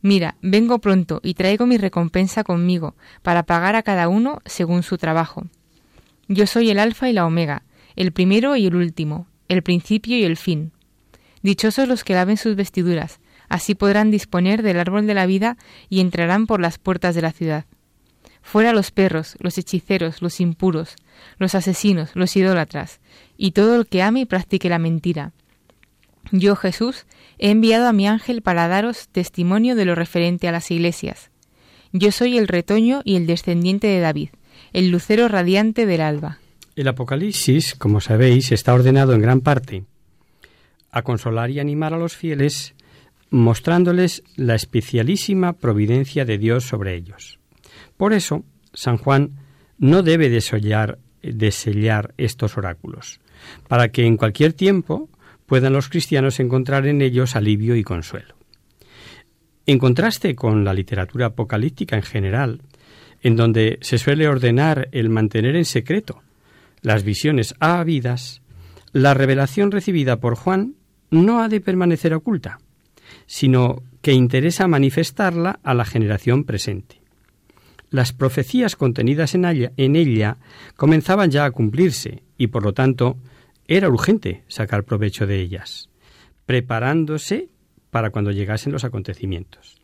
Mira, 0.04 0.36
vengo 0.44 0.78
pronto 0.78 1.20
y 1.24 1.34
traigo 1.34 1.66
mi 1.66 1.80
recompensa 1.80 2.44
conmigo, 2.44 2.94
para 3.24 3.42
pagar 3.42 3.76
a 3.76 3.82
cada 3.82 4.08
uno 4.08 4.44
según 4.46 4.84
su 4.84 5.00
trabajo. 5.00 5.48
Yo 6.28 6.46
soy 6.46 6.70
el 6.70 6.78
Alfa 6.78 7.10
y 7.10 7.14
la 7.14 7.26
Omega, 7.26 7.64
el 7.98 8.14
primero 8.14 8.56
y 8.56 8.68
el 8.68 8.76
último, 8.76 9.28
el 9.50 9.64
principio 9.64 10.18
y 10.18 10.24
el 10.24 10.38
fin. 10.38 10.72
Dichosos 11.42 11.88
los 11.88 12.04
que 12.04 12.14
laven 12.14 12.38
sus 12.38 12.56
vestiduras, 12.56 13.20
así 13.50 13.76
podrán 13.76 14.12
disponer 14.12 14.62
del 14.62 14.80
árbol 14.80 15.08
de 15.08 15.16
la 15.16 15.26
vida 15.26 15.58
y 15.90 16.00
entrarán 16.00 16.46
por 16.46 16.62
las 16.62 16.78
puertas 16.78 17.16
de 17.16 17.24
la 17.24 17.32
ciudad. 17.32 17.66
Fuera 18.44 18.72
los 18.72 18.92
perros, 18.92 19.36
los 19.40 19.58
hechiceros, 19.58 20.22
los 20.22 20.40
impuros, 20.40 20.96
los 21.40 21.56
asesinos, 21.56 22.12
los 22.14 22.36
idólatras, 22.38 23.02
y 23.36 23.52
todo 23.52 23.76
el 23.76 23.88
que 23.88 24.04
ame 24.04 24.22
y 24.22 24.26
practique 24.26 24.70
la 24.70 24.80
mentira. 24.80 25.34
Yo, 26.32 26.56
Jesús, 26.56 27.08
he 27.40 27.50
enviado 27.50 27.88
a 27.88 27.94
mi 27.94 28.08
ángel 28.08 28.42
para 28.44 28.68
daros 28.68 29.08
testimonio 29.10 29.76
de 29.76 29.86
lo 29.86 29.96
referente 29.96 30.48
a 30.48 30.52
las 30.52 30.70
iglesias. 30.70 31.32
Yo 31.94 32.12
soy 32.12 32.38
el 32.38 32.48
retoño 32.48 33.02
y 33.04 33.16
el 33.16 33.26
descendiente 33.26 33.88
de 33.88 34.02
David, 34.02 34.30
el 34.72 34.90
lucero 34.90 35.28
radiante 35.28 35.86
del 35.86 36.02
alba. 36.02 36.40
El 36.78 36.88
Apocalipsis, 36.88 37.74
como 37.74 38.02
sabéis, 38.02 38.52
está 38.52 38.76
ordenado 38.76 39.16
en 39.16 39.22
gran 39.22 39.42
parte 39.42 39.86
a 40.92 41.02
consolar 41.02 41.50
y 41.50 41.60
animar 41.60 41.96
a 41.96 41.98
los 41.98 42.16
fieles, 42.16 42.76
mostrándoles 43.32 44.22
la 44.36 44.54
especialísima 44.54 45.54
providencia 45.54 46.24
de 46.24 46.38
Dios 46.38 46.66
sobre 46.66 46.94
ellos. 46.94 47.40
Por 47.98 48.14
eso, 48.14 48.46
San 48.76 48.98
Juan 48.98 49.32
no 49.80 50.04
debe 50.04 50.30
desollar, 50.30 51.00
desellar 51.24 52.14
estos 52.18 52.58
oráculos, 52.60 53.22
para 53.68 53.90
que 53.90 54.06
en 54.06 54.16
cualquier 54.16 54.54
tiempo 54.54 55.10
puedan 55.48 55.74
los 55.74 55.90
cristianos 55.90 56.40
encontrar 56.40 56.86
en 56.86 57.02
ellos 57.02 57.36
alivio 57.36 57.76
y 57.76 57.84
consuelo. 57.84 58.36
En 59.66 59.80
contraste 59.80 60.36
con 60.36 60.64
la 60.64 60.76
literatura 60.76 61.26
apocalíptica 61.26 61.96
en 61.96 62.04
general, 62.04 62.62
en 63.24 63.36
donde 63.36 63.80
se 63.82 63.98
suele 63.98 64.28
ordenar 64.28 64.90
el 64.92 65.10
mantener 65.10 65.56
en 65.56 65.66
secreto 65.66 66.22
las 66.82 67.04
visiones 67.04 67.56
habidas, 67.60 68.42
la 68.94 69.14
revelación 69.14 69.72
recibida 69.72 70.20
por 70.20 70.36
Juan 70.36 70.76
no 71.10 71.42
ha 71.42 71.50
de 71.50 71.62
permanecer 71.62 72.14
oculta, 72.14 72.60
sino 73.26 73.84
que 74.02 74.14
interesa 74.14 74.68
manifestarla 74.68 75.60
a 75.64 75.74
la 75.74 75.86
generación 75.86 76.44
presente. 76.44 77.02
Las 77.90 78.12
profecías 78.12 78.76
contenidas 78.76 79.34
en 79.34 79.46
ella, 79.46 79.72
en 79.78 79.96
ella 79.96 80.38
comenzaban 80.76 81.32
ya 81.32 81.46
a 81.46 81.52
cumplirse 81.52 82.24
y 82.38 82.48
por 82.48 82.64
lo 82.64 82.74
tanto 82.74 83.18
era 83.68 83.90
urgente 83.90 84.44
sacar 84.48 84.84
provecho 84.84 85.26
de 85.26 85.40
ellas, 85.40 85.90
preparándose 86.46 87.50
para 87.92 88.10
cuando 88.10 88.32
llegasen 88.32 88.74
los 88.74 88.84
acontecimientos. 88.84 89.82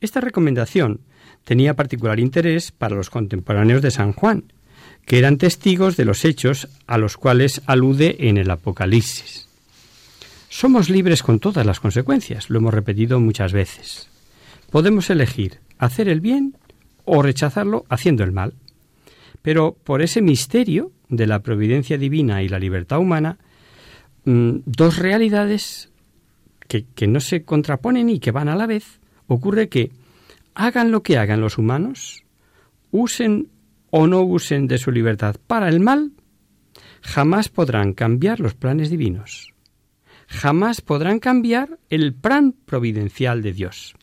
Esta 0.00 0.20
recomendación 0.20 1.00
tenía 1.44 1.74
particular 1.74 2.20
interés 2.20 2.72
para 2.72 2.96
los 2.96 3.10
contemporáneos 3.10 3.80
de 3.80 3.90
San 3.90 4.12
Juan, 4.12 4.52
que 5.06 5.18
eran 5.18 5.38
testigos 5.38 5.96
de 5.96 6.04
los 6.04 6.24
hechos 6.24 6.68
a 6.86 6.98
los 6.98 7.16
cuales 7.16 7.62
alude 7.66 8.16
en 8.20 8.38
el 8.38 8.50
Apocalipsis. 8.50 9.48
Somos 10.48 10.88
libres 10.88 11.22
con 11.22 11.40
todas 11.40 11.66
las 11.66 11.80
consecuencias, 11.80 12.48
lo 12.48 12.58
hemos 12.58 12.72
repetido 12.72 13.20
muchas 13.20 13.52
veces. 13.52 14.08
Podemos 14.70 15.10
elegir 15.10 15.58
hacer 15.78 16.08
el 16.08 16.20
bien 16.20 16.56
o 17.04 17.22
rechazarlo 17.22 17.84
haciendo 17.88 18.24
el 18.24 18.32
mal. 18.32 18.54
Pero 19.42 19.76
por 19.84 20.00
ese 20.00 20.22
misterio 20.22 20.90
de 21.08 21.26
la 21.26 21.40
providencia 21.40 21.98
divina 21.98 22.42
y 22.42 22.48
la 22.48 22.58
libertad 22.58 22.98
humana, 22.98 23.38
mm, 24.24 24.58
dos 24.64 24.98
realidades 24.98 25.90
que, 26.66 26.86
que 26.94 27.06
no 27.06 27.20
se 27.20 27.44
contraponen 27.44 28.08
y 28.08 28.20
que 28.20 28.30
van 28.30 28.48
a 28.48 28.56
la 28.56 28.66
vez, 28.66 29.00
ocurre 29.26 29.68
que 29.68 29.90
hagan 30.54 30.92
lo 30.92 31.02
que 31.02 31.18
hagan 31.18 31.40
los 31.40 31.58
humanos, 31.58 32.24
usen 32.90 33.48
o 33.96 34.08
no 34.08 34.22
usen 34.22 34.66
de 34.66 34.78
su 34.78 34.90
libertad 34.90 35.36
para 35.46 35.68
el 35.68 35.78
mal, 35.78 36.10
jamás 37.00 37.48
podrán 37.48 37.92
cambiar 37.92 38.40
los 38.40 38.54
planes 38.54 38.90
divinos. 38.90 39.54
Jamás 40.26 40.80
podrán 40.80 41.20
cambiar 41.20 41.78
el 41.90 42.12
plan 42.12 42.56
providencial 42.64 43.40
de 43.40 43.52
Dios. 43.52 43.94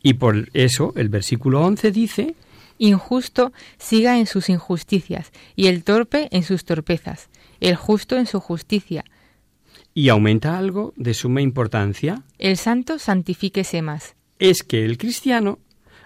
Y 0.00 0.14
por 0.14 0.48
eso 0.52 0.92
el 0.94 1.08
versículo 1.08 1.60
11 1.62 1.90
dice 1.90 2.36
injusto 2.78 3.52
siga 3.78 4.16
en 4.16 4.26
sus 4.26 4.48
injusticias, 4.48 5.32
y 5.56 5.66
el 5.66 5.82
torpe 5.82 6.28
en 6.30 6.44
sus 6.44 6.64
torpezas, 6.64 7.30
el 7.58 7.74
justo 7.74 8.16
en 8.16 8.26
su 8.26 8.38
justicia. 8.38 9.04
¿Y 9.92 10.08
aumenta 10.10 10.56
algo 10.56 10.94
de 10.96 11.14
suma 11.14 11.40
importancia? 11.40 12.22
El 12.38 12.56
santo 12.56 13.00
santifíquese 13.00 13.82
más. 13.82 14.14
Es 14.38 14.62
que 14.62 14.84
el 14.84 14.98
cristiano 14.98 15.58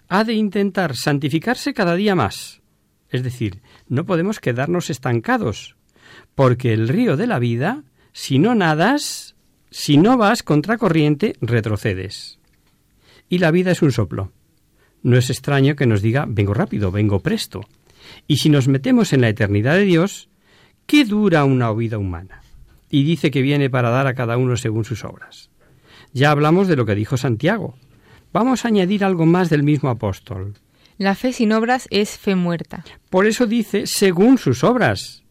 ha 0.08 0.24
de 0.24 0.32
intentar 0.32 0.96
santificarse 0.96 1.74
cada 1.74 1.96
día 1.96 2.14
más. 2.14 2.63
Es 3.14 3.22
decir, 3.22 3.62
no 3.88 4.04
podemos 4.04 4.40
quedarnos 4.40 4.90
estancados, 4.90 5.76
porque 6.34 6.72
el 6.72 6.88
río 6.88 7.16
de 7.16 7.26
la 7.26 7.38
vida, 7.38 7.84
si 8.12 8.38
no 8.38 8.54
nadas, 8.54 9.36
si 9.70 9.96
no 9.96 10.16
vas 10.16 10.42
contracorriente, 10.42 11.36
retrocedes. 11.40 12.38
Y 13.28 13.38
la 13.38 13.50
vida 13.50 13.70
es 13.70 13.82
un 13.82 13.92
soplo 13.92 14.32
no 15.04 15.18
es 15.18 15.30
extraño 15.30 15.76
que 15.76 15.86
nos 15.86 16.02
diga 16.02 16.24
vengo 16.26 16.54
rápido, 16.54 16.90
vengo 16.90 17.20
presto. 17.20 17.60
Y 18.26 18.38
si 18.38 18.48
nos 18.48 18.66
metemos 18.66 19.12
en 19.12 19.20
la 19.20 19.28
eternidad 19.28 19.76
de 19.76 19.84
Dios, 19.84 20.28
¿qué 20.86 21.04
dura 21.04 21.44
una 21.44 21.70
vida 21.72 21.98
humana? 21.98 22.40
Y 22.90 23.04
dice 23.04 23.30
que 23.30 23.42
viene 23.42 23.70
para 23.70 23.90
dar 23.90 24.06
a 24.06 24.14
cada 24.14 24.38
uno 24.38 24.56
según 24.56 24.84
sus 24.84 25.04
obras. 25.04 25.50
Ya 26.12 26.30
hablamos 26.30 26.68
de 26.68 26.76
lo 26.76 26.86
que 26.86 26.94
dijo 26.94 27.16
Santiago. 27.16 27.76
Vamos 28.32 28.64
a 28.64 28.68
añadir 28.68 29.04
algo 29.04 29.26
más 29.26 29.50
del 29.50 29.62
mismo 29.62 29.90
apóstol. 29.90 30.54
La 30.98 31.14
fe 31.14 31.32
sin 31.32 31.52
obras 31.52 31.88
es 31.90 32.18
fe 32.18 32.36
muerta. 32.36 32.84
Por 33.10 33.26
eso 33.26 33.46
dice 33.46 33.86
según 33.86 34.38
sus 34.38 34.62
obras. 34.62 35.24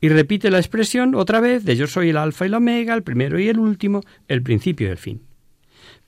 Y 0.00 0.08
repite 0.08 0.50
la 0.50 0.58
expresión 0.58 1.14
otra 1.14 1.40
vez 1.40 1.64
de 1.64 1.76
yo 1.76 1.86
soy 1.86 2.10
el 2.10 2.16
alfa 2.16 2.46
y 2.46 2.48
la 2.48 2.58
omega, 2.58 2.94
el 2.94 3.02
primero 3.02 3.38
y 3.38 3.48
el 3.48 3.58
último, 3.58 4.00
el 4.28 4.42
principio 4.42 4.88
y 4.88 4.90
el 4.90 4.98
fin. 4.98 5.22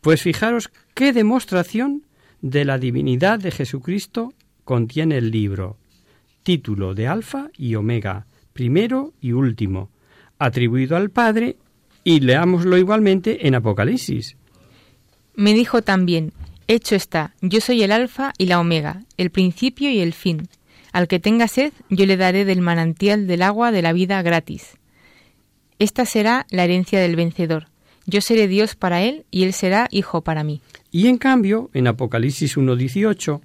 Pues 0.00 0.22
fijaros 0.22 0.70
qué 0.94 1.12
demostración 1.12 2.06
de 2.40 2.64
la 2.64 2.78
divinidad 2.78 3.38
de 3.38 3.50
Jesucristo 3.50 4.34
contiene 4.64 5.18
el 5.18 5.30
libro, 5.30 5.78
título 6.42 6.94
de 6.94 7.06
Alfa 7.06 7.50
y 7.56 7.74
Omega, 7.74 8.26
primero 8.52 9.12
y 9.20 9.32
último, 9.32 9.90
atribuido 10.38 10.96
al 10.96 11.10
Padre, 11.10 11.56
y 12.04 12.20
leámoslo 12.20 12.76
igualmente 12.78 13.46
en 13.46 13.54
Apocalipsis. 13.54 14.36
Me 15.34 15.54
dijo 15.54 15.82
también, 15.82 16.32
hecho 16.68 16.94
está, 16.94 17.34
yo 17.40 17.60
soy 17.60 17.82
el 17.82 17.92
Alfa 17.92 18.32
y 18.38 18.46
la 18.46 18.60
Omega, 18.60 19.02
el 19.16 19.30
principio 19.30 19.90
y 19.90 20.00
el 20.00 20.12
fin. 20.12 20.48
Al 20.92 21.08
que 21.08 21.20
tenga 21.20 21.48
sed, 21.48 21.72
yo 21.88 22.06
le 22.06 22.16
daré 22.16 22.44
del 22.44 22.60
manantial 22.60 23.26
del 23.26 23.42
agua 23.42 23.72
de 23.72 23.82
la 23.82 23.92
vida 23.92 24.20
gratis. 24.22 24.76
Esta 25.78 26.04
será 26.04 26.46
la 26.50 26.64
herencia 26.64 27.00
del 27.00 27.16
vencedor. 27.16 27.66
Yo 28.06 28.20
seré 28.20 28.48
Dios 28.48 28.74
para 28.74 29.02
él 29.02 29.24
y 29.30 29.44
él 29.44 29.52
será 29.52 29.88
hijo 29.90 30.22
para 30.22 30.44
mí. 30.44 30.60
Y 30.90 31.06
en 31.06 31.18
cambio, 31.18 31.70
en 31.72 31.86
Apocalipsis 31.86 32.56
1.18, 32.56 33.40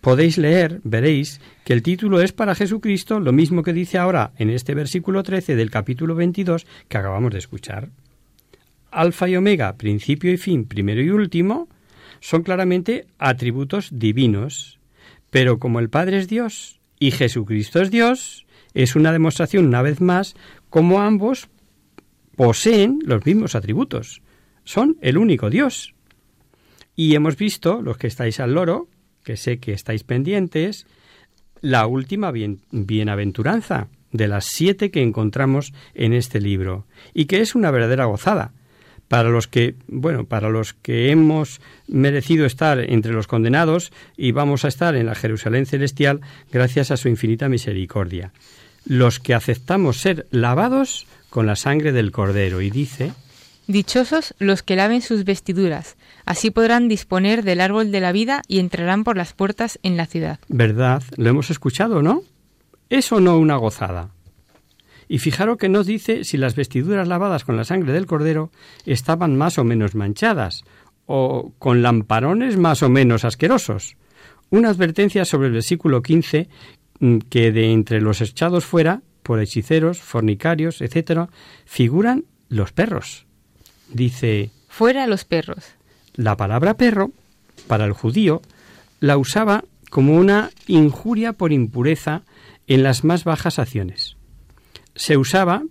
podéis 0.00 0.36
leer, 0.36 0.80
veréis, 0.84 1.40
que 1.64 1.72
el 1.72 1.82
título 1.82 2.20
es 2.20 2.32
para 2.32 2.54
Jesucristo, 2.54 3.20
lo 3.20 3.32
mismo 3.32 3.62
que 3.62 3.72
dice 3.72 3.98
ahora 3.98 4.32
en 4.36 4.50
este 4.50 4.74
versículo 4.74 5.22
13 5.22 5.56
del 5.56 5.70
capítulo 5.70 6.14
22 6.14 6.66
que 6.88 6.98
acabamos 6.98 7.32
de 7.32 7.38
escuchar. 7.38 7.88
Alfa 8.90 9.28
y 9.28 9.36
Omega, 9.36 9.76
principio 9.76 10.32
y 10.32 10.36
fin, 10.36 10.66
primero 10.66 11.00
y 11.00 11.10
último, 11.10 11.68
son 12.22 12.44
claramente 12.44 13.06
atributos 13.18 13.90
divinos. 13.92 14.78
Pero 15.30 15.58
como 15.58 15.80
el 15.80 15.90
Padre 15.90 16.18
es 16.18 16.28
Dios 16.28 16.80
y 16.98 17.10
Jesucristo 17.10 17.82
es 17.82 17.90
Dios, 17.90 18.46
es 18.74 18.94
una 18.96 19.12
demostración 19.12 19.66
una 19.66 19.82
vez 19.82 20.00
más 20.00 20.34
como 20.70 21.00
ambos 21.00 21.48
poseen 22.36 23.00
los 23.04 23.26
mismos 23.26 23.54
atributos. 23.56 24.22
Son 24.64 24.96
el 25.02 25.18
único 25.18 25.50
Dios. 25.50 25.94
Y 26.94 27.14
hemos 27.16 27.36
visto, 27.36 27.82
los 27.82 27.98
que 27.98 28.06
estáis 28.06 28.38
al 28.38 28.54
loro, 28.54 28.88
que 29.24 29.36
sé 29.36 29.58
que 29.58 29.72
estáis 29.72 30.04
pendientes, 30.04 30.86
la 31.60 31.86
última 31.86 32.32
bienaventuranza 32.70 33.88
de 34.12 34.28
las 34.28 34.44
siete 34.44 34.90
que 34.90 35.02
encontramos 35.02 35.72
en 35.94 36.12
este 36.12 36.40
libro, 36.40 36.86
y 37.14 37.24
que 37.24 37.40
es 37.40 37.54
una 37.54 37.70
verdadera 37.70 38.04
gozada 38.04 38.52
para 39.12 39.28
los 39.28 39.46
que, 39.46 39.74
bueno, 39.88 40.24
para 40.24 40.48
los 40.48 40.72
que 40.72 41.10
hemos 41.10 41.60
merecido 41.86 42.46
estar 42.46 42.78
entre 42.78 43.12
los 43.12 43.26
condenados 43.26 43.92
y 44.16 44.32
vamos 44.32 44.64
a 44.64 44.68
estar 44.68 44.96
en 44.96 45.04
la 45.04 45.14
Jerusalén 45.14 45.66
celestial 45.66 46.22
gracias 46.50 46.90
a 46.90 46.96
su 46.96 47.10
infinita 47.10 47.50
misericordia. 47.50 48.32
Los 48.86 49.20
que 49.20 49.34
aceptamos 49.34 49.98
ser 49.98 50.26
lavados 50.30 51.06
con 51.28 51.44
la 51.44 51.56
sangre 51.56 51.92
del 51.92 52.10
Cordero 52.10 52.62
y 52.62 52.70
dice 52.70 53.12
Dichosos 53.66 54.34
los 54.38 54.62
que 54.62 54.76
laven 54.76 55.02
sus 55.02 55.24
vestiduras, 55.24 55.98
así 56.24 56.50
podrán 56.50 56.88
disponer 56.88 57.42
del 57.42 57.60
árbol 57.60 57.92
de 57.92 58.00
la 58.00 58.12
vida 58.12 58.40
y 58.48 58.60
entrarán 58.60 59.04
por 59.04 59.18
las 59.18 59.34
puertas 59.34 59.78
en 59.82 59.98
la 59.98 60.06
ciudad. 60.06 60.38
¿Verdad? 60.48 61.02
Lo 61.18 61.28
hemos 61.28 61.50
escuchado, 61.50 62.00
¿no? 62.00 62.22
¿Es 62.88 63.12
o 63.12 63.20
no 63.20 63.36
una 63.36 63.56
gozada? 63.56 64.08
Y 65.12 65.18
fijaros 65.18 65.58
que 65.58 65.68
nos 65.68 65.86
dice 65.86 66.24
si 66.24 66.38
las 66.38 66.56
vestiduras 66.56 67.06
lavadas 67.06 67.44
con 67.44 67.58
la 67.58 67.64
sangre 67.64 67.92
del 67.92 68.06
cordero 68.06 68.50
estaban 68.86 69.36
más 69.36 69.58
o 69.58 69.64
menos 69.64 69.94
manchadas, 69.94 70.64
o 71.04 71.52
con 71.58 71.82
lamparones 71.82 72.56
más 72.56 72.82
o 72.82 72.88
menos 72.88 73.26
asquerosos. 73.26 73.96
Una 74.48 74.70
advertencia 74.70 75.26
sobre 75.26 75.48
el 75.48 75.52
versículo 75.52 76.00
15 76.00 76.48
mm, 77.00 77.18
que 77.28 77.52
de 77.52 77.72
entre 77.72 78.00
los 78.00 78.22
echados 78.22 78.64
fuera, 78.64 79.02
por 79.22 79.38
hechiceros, 79.38 80.00
fornicarios, 80.00 80.80
etc., 80.80 81.28
figuran 81.66 82.24
los 82.48 82.72
perros 82.72 83.26
dice 83.92 84.50
Fuera 84.68 85.06
los 85.06 85.26
perros. 85.26 85.74
La 86.14 86.38
palabra 86.38 86.78
perro, 86.78 87.10
para 87.66 87.84
el 87.84 87.92
judío, 87.92 88.40
la 89.00 89.18
usaba 89.18 89.64
como 89.90 90.16
una 90.16 90.50
injuria 90.66 91.34
por 91.34 91.52
impureza 91.52 92.22
en 92.66 92.82
las 92.82 93.04
más 93.04 93.24
bajas 93.24 93.58
acciones. 93.58 94.16
Se 94.94 95.16
usaba 95.16 95.62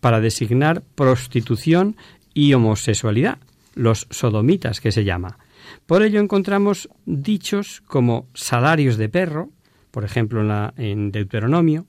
para 0.00 0.20
designar 0.20 0.82
prostitución 0.94 1.96
y 2.34 2.52
homosexualidad, 2.52 3.38
los 3.74 4.06
sodomitas 4.10 4.80
que 4.80 4.92
se 4.92 5.04
llama. 5.04 5.38
Por 5.86 6.02
ello 6.02 6.20
encontramos 6.20 6.88
dichos 7.06 7.82
como 7.86 8.28
salarios 8.34 8.96
de 8.96 9.08
perro, 9.08 9.50
por 9.90 10.04
ejemplo 10.04 10.40
en, 10.40 10.48
la, 10.48 10.74
en 10.76 11.10
Deuteronomio, 11.10 11.86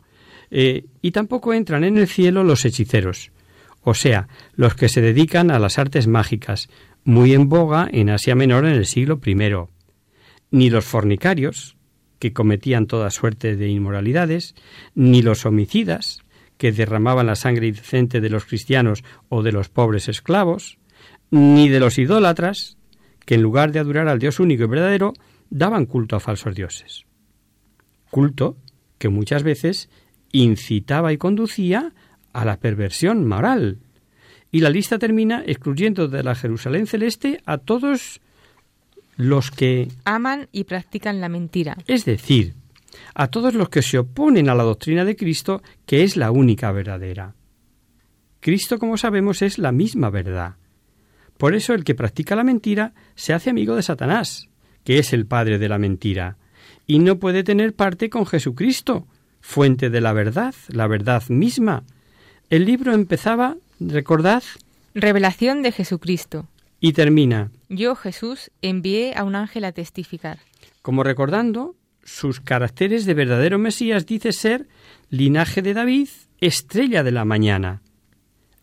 eh, 0.52 0.86
y 1.02 1.12
tampoco 1.12 1.54
entran 1.54 1.84
en 1.84 1.98
el 1.98 2.08
cielo 2.08 2.44
los 2.44 2.66
hechiceros, 2.66 3.32
o 3.82 3.94
sea, 3.94 4.28
los 4.56 4.76
que 4.76 4.90
se 4.90 5.02
dedican 5.02 5.52
a 5.52 5.60
las 5.60 5.80
artes 5.80 6.08
mágicas, 6.08 6.70
muy 7.04 7.34
en 7.34 7.50
boga 7.50 7.88
en 7.92 8.10
Asia 8.10 8.36
Menor 8.36 8.66
en 8.66 8.74
el 8.74 8.86
siglo 8.86 9.20
I, 9.26 9.36
ni 10.52 10.70
los 10.70 10.86
fornicarios, 10.86 11.76
que 12.20 12.34
cometían 12.34 12.88
toda 12.88 13.10
suerte 13.12 13.56
de 13.56 13.68
inmoralidades, 13.68 14.56
ni 14.96 15.22
los 15.22 15.46
homicidas, 15.46 16.25
que 16.58 16.72
derramaban 16.72 17.28
la 17.28 17.36
sangre 17.36 17.68
inocente 17.68 18.22
de 18.22 18.30
los 18.30 18.46
cristianos 18.46 19.04
o 19.30 19.44
de 19.44 19.52
los 19.52 19.70
pobres 19.70 20.08
esclavos, 20.08 20.78
ni 21.32 21.70
de 21.70 21.80
los 21.80 21.98
idólatras, 21.98 22.78
que 23.26 23.36
en 23.36 23.42
lugar 23.42 23.72
de 23.72 23.80
adorar 23.80 24.08
al 24.08 24.20
Dios 24.20 24.40
único 24.40 24.64
y 24.64 24.68
verdadero, 24.68 25.14
daban 25.50 25.86
culto 25.86 26.16
a 26.16 26.20
falsos 26.20 26.56
dioses. 26.56 27.06
Culto 28.12 28.58
que 28.98 29.10
muchas 29.10 29.44
veces 29.44 29.90
incitaba 30.32 31.12
y 31.14 31.18
conducía 31.18 31.94
a 32.34 32.46
la 32.46 32.58
perversión 32.58 33.28
moral. 33.28 33.80
Y 34.52 34.60
la 34.60 34.70
lista 34.70 35.00
termina 35.00 35.44
excluyendo 35.46 36.08
de 36.08 36.24
la 36.24 36.36
Jerusalén 36.36 36.88
celeste 36.88 37.42
a 37.46 37.58
todos 37.58 38.22
los 39.18 39.52
que 39.52 39.88
aman 40.04 40.48
y 40.52 40.66
practican 40.66 41.22
la 41.22 41.30
mentira. 41.30 41.78
Es 41.88 42.06
decir, 42.06 42.54
a 43.14 43.28
todos 43.28 43.54
los 43.54 43.70
que 43.70 43.82
se 43.82 43.98
oponen 43.98 44.50
a 44.50 44.56
la 44.56 44.64
doctrina 44.64 45.06
de 45.06 45.16
Cristo, 45.16 45.62
que 45.86 46.04
es 46.04 46.18
la 46.18 46.32
única 46.32 46.72
verdadera. 46.72 47.36
Cristo, 48.40 48.80
como 48.80 48.98
sabemos, 48.98 49.42
es 49.42 49.58
la 49.58 49.72
misma 49.72 50.10
verdad. 50.10 50.56
Por 51.38 51.56
eso 51.56 51.74
el 51.74 51.84
que 51.84 51.96
practica 51.96 52.36
la 52.36 52.44
mentira 52.44 52.94
se 53.16 53.34
hace 53.34 53.50
amigo 53.50 53.76
de 53.76 53.82
Satanás, 53.82 54.50
que 54.84 55.00
es 55.00 55.14
el 55.14 55.26
padre 55.26 55.58
de 55.58 55.70
la 55.70 55.78
mentira, 55.78 56.38
y 56.88 57.00
no 57.00 57.20
puede 57.20 57.44
tener 57.44 57.74
parte 57.74 58.10
con 58.10 58.26
Jesucristo, 58.26 59.08
fuente 59.42 59.90
de 59.90 60.02
la 60.02 60.14
verdad, 60.14 60.54
la 60.70 60.88
verdad 60.88 61.24
misma, 61.30 61.84
el 62.50 62.66
libro 62.66 62.94
empezaba, 62.94 63.58
recordad, 63.80 64.44
Revelación 64.94 65.62
de 65.62 65.74
Jesucristo. 65.74 66.48
Y 66.80 66.94
termina. 66.94 67.52
Yo, 67.68 67.96
Jesús, 67.96 68.50
envié 68.62 69.14
a 69.16 69.26
un 69.26 69.36
ángel 69.36 69.66
a 69.66 69.74
testificar. 69.74 70.40
Como 70.82 71.04
recordando, 71.04 71.76
sus 72.06 72.40
caracteres 72.40 73.06
de 73.06 73.16
verdadero 73.16 73.58
Mesías 73.58 74.06
dice 74.06 74.32
ser 74.32 74.68
linaje 75.10 75.62
de 75.62 75.74
David, 75.74 76.08
estrella 76.40 77.04
de 77.04 77.12
la 77.12 77.26
mañana. 77.26 77.82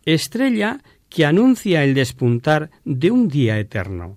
Estrella 0.07 0.81
que 1.09 1.27
anuncia 1.27 1.85
el 1.85 1.93
despuntar 1.93 2.71
de 2.85 3.11
un 3.11 3.29
día 3.29 3.59
eterno. 3.59 4.17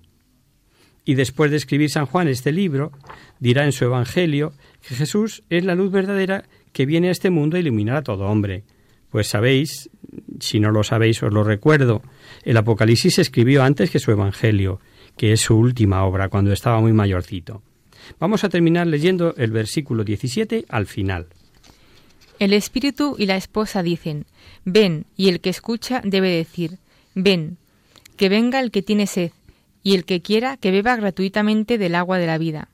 Y 1.04 1.14
después 1.14 1.50
de 1.50 1.56
escribir 1.56 1.90
San 1.90 2.06
Juan 2.06 2.28
este 2.28 2.52
libro, 2.52 2.92
dirá 3.38 3.64
en 3.64 3.72
su 3.72 3.84
Evangelio 3.84 4.52
que 4.80 4.94
Jesús 4.94 5.42
es 5.50 5.64
la 5.64 5.74
luz 5.74 5.90
verdadera 5.90 6.44
que 6.72 6.86
viene 6.86 7.08
a 7.08 7.12
este 7.12 7.30
mundo 7.30 7.56
a 7.56 7.60
iluminar 7.60 7.96
a 7.96 8.02
todo 8.02 8.26
hombre. 8.26 8.64
Pues 9.10 9.26
sabéis, 9.26 9.90
si 10.40 10.60
no 10.60 10.70
lo 10.70 10.84
sabéis 10.84 11.22
os 11.22 11.32
lo 11.32 11.42
recuerdo, 11.42 12.02
el 12.44 12.56
Apocalipsis 12.56 13.16
se 13.16 13.22
escribió 13.22 13.64
antes 13.64 13.90
que 13.90 13.98
su 13.98 14.12
Evangelio, 14.12 14.80
que 15.16 15.32
es 15.32 15.40
su 15.40 15.56
última 15.56 16.04
obra, 16.04 16.28
cuando 16.28 16.52
estaba 16.52 16.80
muy 16.80 16.92
mayorcito. 16.92 17.62
Vamos 18.18 18.44
a 18.44 18.48
terminar 18.48 18.86
leyendo 18.86 19.34
el 19.36 19.50
versículo 19.50 20.04
17 20.04 20.64
al 20.68 20.86
final. 20.86 21.26
El 22.38 22.52
espíritu 22.52 23.16
y 23.18 23.26
la 23.26 23.36
esposa 23.36 23.82
dicen, 23.82 24.26
ven, 24.64 25.06
y 25.16 25.28
el 25.28 25.40
que 25.40 25.50
escucha 25.50 26.02
debe 26.04 26.30
decir, 26.30 26.78
ven, 27.14 27.56
que 28.16 28.28
venga 28.28 28.60
el 28.60 28.70
que 28.70 28.82
tiene 28.82 29.06
sed, 29.06 29.32
y 29.82 29.94
el 29.94 30.04
que 30.04 30.20
quiera 30.20 30.56
que 30.56 30.70
beba 30.70 30.96
gratuitamente 30.96 31.78
del 31.78 31.94
agua 31.94 32.18
de 32.18 32.26
la 32.26 32.38
vida. 32.38 32.68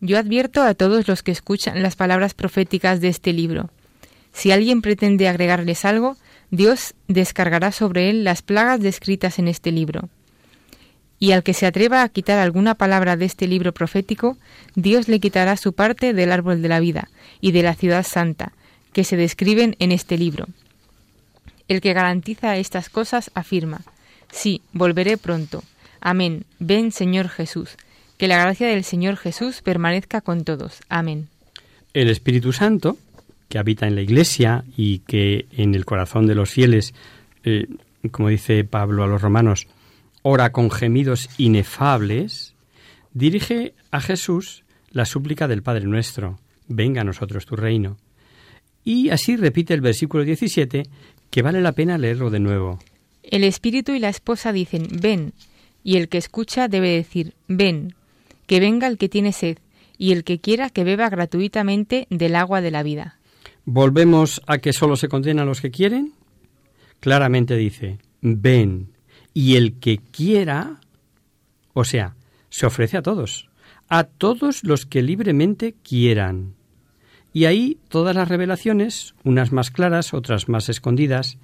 Yo 0.00 0.18
advierto 0.18 0.62
a 0.62 0.74
todos 0.74 1.08
los 1.08 1.22
que 1.22 1.32
escuchan 1.32 1.82
las 1.82 1.96
palabras 1.96 2.34
proféticas 2.34 3.00
de 3.00 3.08
este 3.08 3.32
libro, 3.32 3.70
si 4.34 4.50
alguien 4.50 4.82
pretende 4.82 5.28
agregarles 5.28 5.84
algo, 5.84 6.16
Dios 6.50 6.94
descargará 7.06 7.72
sobre 7.72 8.10
él 8.10 8.24
las 8.24 8.42
plagas 8.42 8.80
descritas 8.80 9.38
en 9.38 9.48
este 9.48 9.70
libro. 9.70 10.10
Y 11.18 11.32
al 11.32 11.42
que 11.42 11.54
se 11.54 11.66
atreva 11.66 12.02
a 12.02 12.08
quitar 12.08 12.38
alguna 12.38 12.74
palabra 12.74 13.16
de 13.16 13.24
este 13.24 13.46
libro 13.46 13.72
profético, 13.72 14.36
Dios 14.74 15.08
le 15.08 15.20
quitará 15.20 15.56
su 15.56 15.72
parte 15.72 16.12
del 16.12 16.32
árbol 16.32 16.60
de 16.60 16.68
la 16.68 16.80
vida 16.80 17.08
y 17.40 17.52
de 17.52 17.62
la 17.62 17.74
ciudad 17.74 18.04
santa, 18.04 18.52
que 18.92 19.04
se 19.04 19.16
describen 19.16 19.76
en 19.78 19.92
este 19.92 20.18
libro. 20.18 20.46
El 21.68 21.80
que 21.80 21.92
garantiza 21.92 22.56
estas 22.56 22.90
cosas 22.90 23.30
afirma, 23.34 23.80
sí, 24.30 24.60
volveré 24.72 25.16
pronto. 25.16 25.62
Amén. 26.00 26.44
Ven, 26.58 26.92
Señor 26.92 27.28
Jesús. 27.28 27.76
Que 28.18 28.28
la 28.28 28.38
gracia 28.38 28.68
del 28.68 28.84
Señor 28.84 29.16
Jesús 29.16 29.62
permanezca 29.62 30.20
con 30.20 30.44
todos. 30.44 30.80
Amén. 30.88 31.28
El 31.94 32.10
Espíritu 32.10 32.52
Santo 32.52 32.98
que 33.48 33.58
habita 33.58 33.86
en 33.86 33.94
la 33.94 34.02
Iglesia 34.02 34.64
y 34.76 34.98
que 35.00 35.46
en 35.56 35.76
el 35.76 35.84
corazón 35.84 36.26
de 36.26 36.34
los 36.34 36.50
fieles, 36.50 36.94
eh, 37.44 37.68
como 38.10 38.28
dice 38.28 38.64
Pablo 38.64 39.04
a 39.04 39.06
los 39.06 39.22
romanos, 39.22 39.68
ora 40.26 40.52
con 40.52 40.70
gemidos 40.70 41.28
inefables, 41.36 42.54
dirige 43.12 43.74
a 43.90 44.00
Jesús 44.00 44.64
la 44.90 45.04
súplica 45.04 45.46
del 45.46 45.62
Padre 45.62 45.84
nuestro, 45.84 46.40
venga 46.66 47.02
a 47.02 47.04
nosotros 47.04 47.46
tu 47.46 47.56
reino. 47.56 47.98
Y 48.82 49.10
así 49.10 49.36
repite 49.36 49.74
el 49.74 49.82
versículo 49.82 50.24
17, 50.24 50.84
que 51.30 51.42
vale 51.42 51.60
la 51.60 51.72
pena 51.72 51.98
leerlo 51.98 52.30
de 52.30 52.40
nuevo. 52.40 52.78
El 53.22 53.44
espíritu 53.44 53.92
y 53.92 53.98
la 53.98 54.08
esposa 54.08 54.52
dicen, 54.52 54.88
ven, 55.00 55.34
y 55.82 55.96
el 55.96 56.08
que 56.08 56.18
escucha 56.18 56.68
debe 56.68 56.90
decir, 56.90 57.34
ven, 57.46 57.94
que 58.46 58.60
venga 58.60 58.86
el 58.86 58.98
que 58.98 59.08
tiene 59.08 59.32
sed, 59.32 59.58
y 59.98 60.12
el 60.12 60.24
que 60.24 60.40
quiera 60.40 60.70
que 60.70 60.84
beba 60.84 61.10
gratuitamente 61.10 62.06
del 62.08 62.34
agua 62.34 62.60
de 62.60 62.70
la 62.70 62.82
vida. 62.82 63.18
¿Volvemos 63.66 64.42
a 64.46 64.58
que 64.58 64.72
solo 64.72 64.96
se 64.96 65.08
condenan 65.08 65.46
los 65.46 65.60
que 65.60 65.70
quieren? 65.70 66.14
claramente 67.04 67.54
dice, 67.54 67.98
ven, 68.22 68.93
y 69.34 69.56
el 69.56 69.78
que 69.80 69.98
quiera, 69.98 70.80
o 71.74 71.84
sea, 71.84 72.14
se 72.48 72.66
ofrece 72.66 72.96
a 72.96 73.02
todos, 73.02 73.50
a 73.88 74.04
todos 74.04 74.62
los 74.62 74.86
que 74.86 75.02
libremente 75.02 75.74
quieran. 75.82 76.54
Y 77.32 77.46
ahí 77.46 77.78
todas 77.88 78.14
las 78.14 78.28
revelaciones, 78.28 79.14
unas 79.24 79.50
más 79.50 79.72
claras, 79.72 80.14
otras 80.14 80.48
más 80.48 80.68
escondidas, 80.68 81.38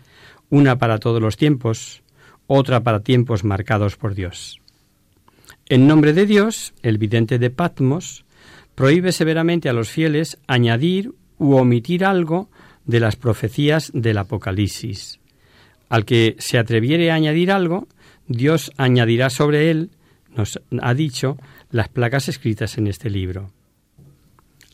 una 0.49 0.79
para 0.79 0.99
todos 0.99 1.21
los 1.21 1.37
tiempos, 1.37 2.03
otra 2.47 2.81
para 2.81 3.01
tiempos 3.01 3.43
marcados 3.43 3.97
por 3.97 4.15
Dios. 4.15 4.61
En 5.69 5.87
nombre 5.87 6.13
de 6.13 6.27
Dios, 6.27 6.75
el 6.83 6.99
vidente 6.99 7.39
de 7.39 7.51
Patmos 7.51 8.25
prohíbe 8.77 9.13
severamente 9.13 9.69
a 9.69 9.73
los 9.73 9.91
fieles 9.91 10.39
añadir 10.47 11.13
u 11.39 11.55
omitir 11.55 12.05
algo 12.05 12.49
de 12.85 13.01
las 13.01 13.17
profecías 13.17 13.91
del 13.95 14.19
Apocalipsis. 14.19 15.20
Al 15.91 16.07
que 16.07 16.37
se 16.39 16.57
atreviere 16.57 17.11
a 17.11 17.17
añadir 17.17 17.53
algo, 17.53 17.87
Dios 18.27 18.73
añadirá 18.79 19.29
sobre 19.29 19.71
él, 19.71 19.91
nos 20.35 20.61
ha 20.81 20.95
dicho, 20.95 21.37
las 21.71 21.89
placas 21.89 22.29
escritas 22.29 22.79
en 22.79 22.87
este 22.87 23.11
libro. 23.11 23.51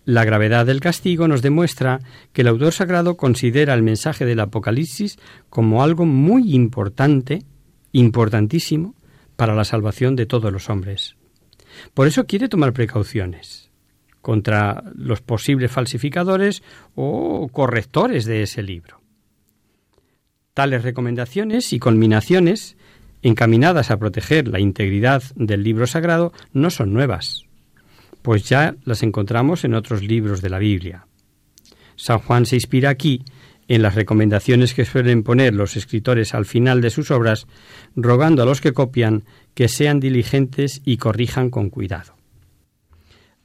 La 0.05 0.25
gravedad 0.25 0.67
del 0.67 0.81
castigo 0.81 1.27
nos 1.27 1.43
demuestra 1.43 2.01
que 2.33 2.43
el 2.43 2.49
autor 2.49 2.73
sagrado 2.73 3.17
considera 3.17 3.75
el 3.75 3.83
mensaje 3.83 4.25
del 4.25 4.39
Apocalipsis 4.41 5.19
como 5.49 5.83
algo 5.83 6.05
muy 6.05 6.55
importante, 6.55 7.43
importantísimo, 7.93 8.95
para 9.37 9.55
la 9.55 9.65
salvación 9.65 10.15
de 10.17 10.27
todos 10.27 10.53
los 10.53 10.71
hombres. 10.71 11.17
Por 11.95 12.07
eso 12.07 12.27
quiere 12.27 12.49
tomar 12.49 12.73
precauciones 12.73 13.71
contra 14.21 14.85
los 14.95 15.23
posibles 15.23 15.73
falsificadores 15.73 16.63
o 16.95 17.49
correctores 17.51 18.27
de 18.27 18.43
ese 18.43 18.63
libro. 18.63 19.06
Tales 20.57 20.85
recomendaciones 20.85 21.75
y 21.75 21.79
culminaciones 21.79 22.79
encaminadas 23.21 23.91
a 23.91 23.99
proteger 23.99 24.49
la 24.49 24.59
integridad 24.59 25.23
del 25.35 25.63
libro 25.63 25.87
sagrado 25.87 26.33
no 26.55 26.71
son 26.71 26.95
nuevas, 26.95 27.45
pues 28.23 28.49
ya 28.49 28.75
las 28.87 29.03
encontramos 29.03 29.65
en 29.65 29.75
otros 29.75 30.03
libros 30.03 30.41
de 30.41 30.49
la 30.49 30.59
Biblia. 30.59 31.09
San 31.97 32.21
Juan 32.21 32.47
se 32.47 32.57
inspira 32.57 32.89
aquí 32.89 33.23
en 33.69 33.83
las 33.83 33.97
recomendaciones 33.97 34.73
que 34.73 34.87
suelen 34.87 35.25
poner 35.25 35.53
los 35.53 35.77
escritores 35.77 36.33
al 36.33 36.47
final 36.47 36.81
de 36.81 36.89
sus 36.89 37.11
obras, 37.11 37.47
rogando 37.95 38.43
a 38.43 38.47
los 38.47 38.63
que 38.63 38.73
copian 38.73 39.25
que 39.53 39.69
sean 39.69 40.01
diligentes 40.01 40.81
y 40.87 40.97
corrijan 40.97 41.51
con 41.51 41.69
cuidado. 41.69 42.17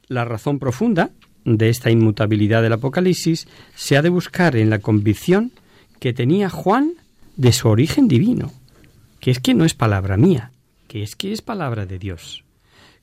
La 0.08 0.24
razón 0.24 0.58
profunda 0.58 1.10
de 1.44 1.68
esta 1.68 1.90
inmutabilidad 1.90 2.62
del 2.62 2.72
Apocalipsis 2.72 3.48
se 3.74 3.98
ha 3.98 4.02
de 4.02 4.08
buscar 4.08 4.56
en 4.56 4.70
la 4.70 4.78
convicción 4.78 5.52
que 6.00 6.14
tenía 6.14 6.48
Juan 6.48 6.94
de 7.36 7.52
su 7.52 7.68
origen 7.68 8.08
divino, 8.08 8.52
que 9.20 9.30
es 9.30 9.40
que 9.40 9.54
no 9.54 9.64
es 9.64 9.74
palabra 9.74 10.16
mía, 10.16 10.52
que 10.88 11.02
es 11.02 11.16
que 11.16 11.32
es 11.32 11.42
palabra 11.42 11.86
de 11.86 11.98
Dios. 11.98 12.44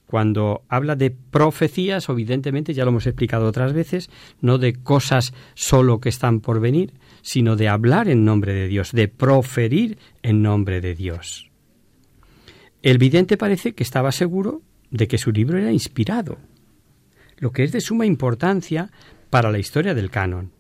Cuando 0.06 0.64
habla 0.70 0.96
de 0.96 1.12
profecías, 1.12 2.10
evidentemente 2.10 2.74
ya 2.74 2.84
lo 2.84 2.90
hemos 2.90 3.06
explicado 3.06 3.46
otras 3.46 3.74
veces, 3.74 4.10
no 4.42 4.58
de 4.58 4.74
cosas 4.74 5.34
solo 5.54 6.00
que 6.00 6.10
están 6.10 6.40
por 6.40 6.60
venir, 6.60 6.94
sino 7.22 7.56
de 7.56 7.68
hablar 7.68 8.10
en 8.10 8.26
nombre 8.26 8.54
de 8.54 8.68
Dios, 8.68 8.92
de 8.92 9.08
proferir 9.08 10.00
en 10.24 10.42
nombre 10.42 10.82
de 10.82 10.96
Dios. 10.96 11.52
El 12.82 12.98
vidente 12.98 13.38
parece 13.38 13.74
que 13.74 13.84
estaba 13.84 14.12
seguro 14.12 14.62
de 14.90 15.08
que 15.08 15.18
su 15.18 15.32
libro 15.32 15.60
era 15.60 15.72
inspirado, 15.72 16.40
lo 17.38 17.52
que 17.52 17.64
es 17.64 17.72
de 17.72 17.82
suma 17.82 18.06
importancia 18.06 18.92
para 19.30 19.52
la 19.52 19.60
historia 19.60 19.94
del 19.94 20.10
canon. 20.10 20.52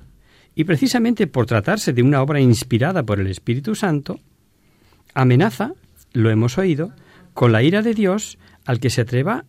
Y 0.59 0.65
precisamente 0.65 1.25
por 1.25 1.45
tratarse 1.45 1.93
de 1.93 2.03
una 2.03 2.21
obra 2.21 2.41
inspirada 2.41 3.03
por 3.03 3.21
el 3.21 3.27
Espíritu 3.27 3.75
Santo, 3.75 4.19
amenaza, 5.13 5.71
lo 6.11 6.31
hemos 6.31 6.57
oído, 6.57 6.91
con 7.33 7.53
la 7.53 7.63
ira 7.63 7.81
de 7.81 7.93
Dios 7.93 8.37
al 8.65 8.81
que 8.81 8.89
se 8.89 8.99
atreva 8.99 9.45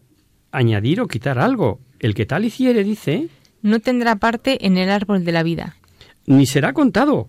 a 0.53 0.59
añadir 0.59 1.01
o 1.01 1.09
quitar 1.09 1.40
algo. 1.40 1.81
El 1.99 2.14
que 2.14 2.27
tal 2.27 2.44
hiciere, 2.44 2.85
dice, 2.85 3.27
no 3.61 3.81
tendrá 3.81 4.20
parte 4.20 4.64
en 4.64 4.79
el 4.79 4.88
árbol 4.88 5.25
de 5.25 5.33
la 5.33 5.42
vida, 5.42 5.75
ni 6.27 6.46
será 6.46 6.73
contado 6.73 7.29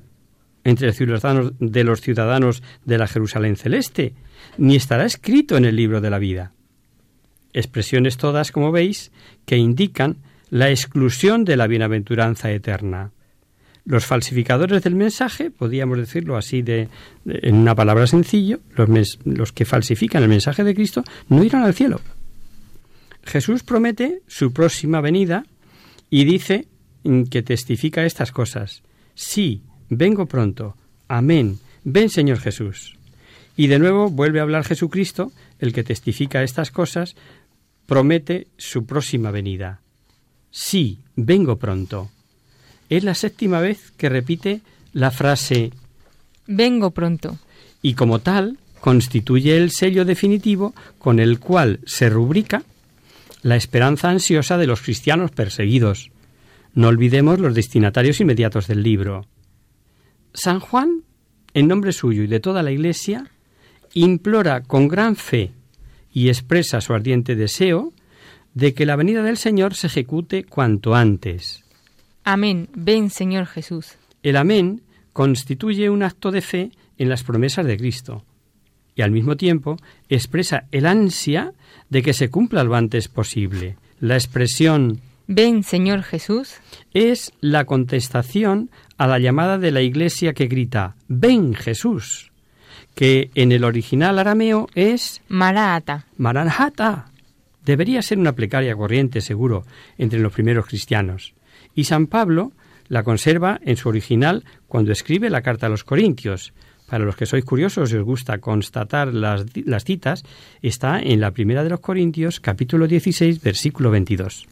entre 0.63 0.86
los 0.86 0.98
ciudadanos 0.98 1.54
de 1.58 1.84
los 1.84 2.02
ciudadanos 2.02 2.62
de 2.86 3.00
la 3.00 3.08
Jerusalén 3.08 3.56
celeste, 3.56 4.13
ni 4.60 4.76
estará 4.76 5.06
escrito 5.06 5.58
en 5.58 5.65
el 5.65 5.76
libro 5.76 6.02
de 6.02 6.10
la 6.12 6.20
vida. 6.20 6.52
Expresiones 7.52 8.17
todas, 8.17 8.52
como 8.52 8.72
veis, 8.72 9.12
que 9.48 9.58
indican 9.58 10.17
la 10.52 10.70
exclusión 10.70 11.46
de 11.46 11.58
la 11.58 11.65
bienaventuranza 11.65 12.51
eterna. 12.51 13.12
Los 13.86 14.05
falsificadores 14.05 14.84
del 14.84 14.95
mensaje, 14.95 15.49
podríamos 15.49 15.97
decirlo 15.97 16.38
así 16.38 16.61
de, 16.61 16.88
en 17.25 17.55
una 17.55 17.75
palabra 17.75 18.05
sencillo, 18.05 18.59
los, 18.75 19.19
los 19.25 19.51
que 19.51 19.65
falsifican 19.65 20.21
el 20.21 20.29
mensaje 20.29 20.63
de 20.63 20.75
Cristo 20.75 21.03
no 21.29 21.43
irán 21.43 21.63
al 21.63 21.73
cielo. 21.73 21.99
Jesús 23.23 23.63
promete 23.63 24.21
su 24.27 24.53
próxima 24.53 25.01
venida 25.01 25.45
y 26.09 26.25
dice 26.25 26.67
que 27.29 27.41
testifica 27.41 28.05
estas 28.05 28.32
cosas. 28.32 28.84
Sí, 29.15 29.63
vengo 29.89 30.25
pronto. 30.25 30.75
Amén. 31.07 31.59
Ven, 31.84 32.09
Señor 32.09 32.39
Jesús. 32.39 32.97
Y 33.57 33.67
de 33.67 33.79
nuevo 33.79 34.09
vuelve 34.09 34.39
a 34.39 34.43
hablar 34.43 34.63
Jesucristo, 34.63 35.32
el 35.59 35.73
que 35.73 35.84
testifica 35.84 36.43
estas 36.43 36.71
cosas, 36.71 37.15
promete 37.86 38.47
su 38.57 38.86
próxima 38.86 39.32
venida. 39.32 39.82
Sí, 40.49 40.99
vengo 41.15 41.57
pronto. 41.57 42.09
Es 42.92 43.06
la 43.06 43.16
séptima 43.16 43.62
vez 43.62 43.94
que 43.96 44.10
repite 44.10 44.60
la 44.92 45.12
frase 45.12 45.72
Vengo 46.46 46.92
pronto. 46.92 47.39
Y 47.82 47.94
como 47.94 48.20
tal, 48.20 48.58
constituye 48.82 49.56
el 49.56 49.72
sello 49.72 50.04
definitivo 50.04 50.76
con 51.00 51.22
el 51.22 51.39
cual 51.39 51.80
se 51.86 52.10
rubrica 52.10 52.64
la 53.44 53.56
esperanza 53.56 54.10
ansiosa 54.10 54.58
de 54.58 54.68
los 54.68 54.82
cristianos 54.82 55.32
perseguidos. 55.32 56.12
No 56.74 56.89
olvidemos 56.89 57.39
los 57.39 57.56
destinatarios 57.56 58.20
inmediatos 58.20 58.68
del 58.68 58.84
libro. 58.84 59.26
San 60.34 60.60
Juan, 60.60 61.04
en 61.54 61.70
nombre 61.70 61.94
suyo 61.94 62.24
y 62.24 62.28
de 62.28 62.42
toda 62.42 62.62
la 62.62 62.74
Iglesia, 62.74 63.32
implora 63.94 64.64
con 64.64 64.89
gran 64.89 65.16
fe 65.16 65.52
y 66.12 66.28
expresa 66.28 66.82
su 66.82 66.94
ardiente 66.94 67.38
deseo 67.38 67.94
de 68.54 68.74
que 68.74 68.86
la 68.86 68.98
venida 68.98 69.24
del 69.24 69.38
Señor 69.38 69.76
se 69.76 69.88
ejecute 69.88 70.44
cuanto 70.44 70.94
antes. 70.94 71.64
Amén. 72.24 72.69
Ven, 72.74 73.09
Señor 73.09 73.45
Jesús. 73.45 73.97
El 74.24 74.38
amén 74.38 74.82
constituye 75.13 75.89
un 75.89 76.03
acto 76.03 76.32
de 76.32 76.41
fe 76.41 76.72
en 76.97 77.09
las 77.09 77.24
promesas 77.24 77.65
de 77.65 77.78
Cristo 77.78 78.24
y 78.95 79.01
al 79.01 79.11
mismo 79.11 79.38
tiempo 79.38 79.78
expresa 80.09 80.65
el 80.72 80.86
ansia 80.86 81.53
de 81.89 82.01
que 82.01 82.13
se 82.13 82.30
cumpla 82.30 82.63
lo 82.63 82.76
antes 82.76 83.07
posible. 83.07 83.78
La 83.99 84.15
expresión 84.15 85.01
Ven, 85.28 85.63
Señor 85.63 86.03
Jesús 86.03 86.55
es 86.93 87.32
la 87.39 87.65
contestación 87.65 88.69
a 88.97 89.07
la 89.07 89.19
llamada 89.19 89.57
de 89.57 89.72
la 89.72 89.82
Iglesia 89.82 90.34
que 90.34 90.47
grita 90.47 90.95
Ven, 91.07 91.53
Jesús, 91.53 92.32
que 92.95 93.32
en 93.36 93.51
el 93.51 93.63
original 93.63 94.19
arameo 94.19 94.67
es 94.76 95.22
Marata. 95.28 96.05
Maranhata. 96.17 97.11
Debería 97.63 98.01
ser 98.01 98.17
una 98.17 98.34
plegaria 98.34 98.76
corriente, 98.76 99.22
seguro, 99.22 99.63
entre 99.97 100.19
los 100.19 100.34
primeros 100.34 100.65
cristianos. 100.65 101.34
Y 101.76 101.86
San 101.86 102.07
Pablo 102.07 102.51
la 102.88 103.03
conserva 103.03 103.59
en 103.63 103.78
su 103.78 103.89
original 103.89 104.43
cuando 104.67 104.91
escribe 104.91 105.30
la 105.30 105.41
carta 105.41 105.67
a 105.67 105.69
los 105.69 105.84
Corintios. 105.84 106.53
Para 106.88 107.05
los 107.05 107.15
que 107.15 107.26
sois 107.26 107.45
curiosos 107.45 107.93
y 107.93 107.95
os 107.95 108.03
gusta 108.03 108.39
constatar 108.39 109.13
las, 109.13 109.45
las 109.65 109.86
citas, 109.86 110.24
está 110.61 110.99
en 110.99 111.22
la 111.22 111.32
primera 111.32 111.63
de 111.63 111.69
los 111.69 111.80
Corintios, 111.80 112.41
capítulo 112.41 112.86
16, 112.86 113.41
versículo 113.41 113.91
22. 113.91 114.45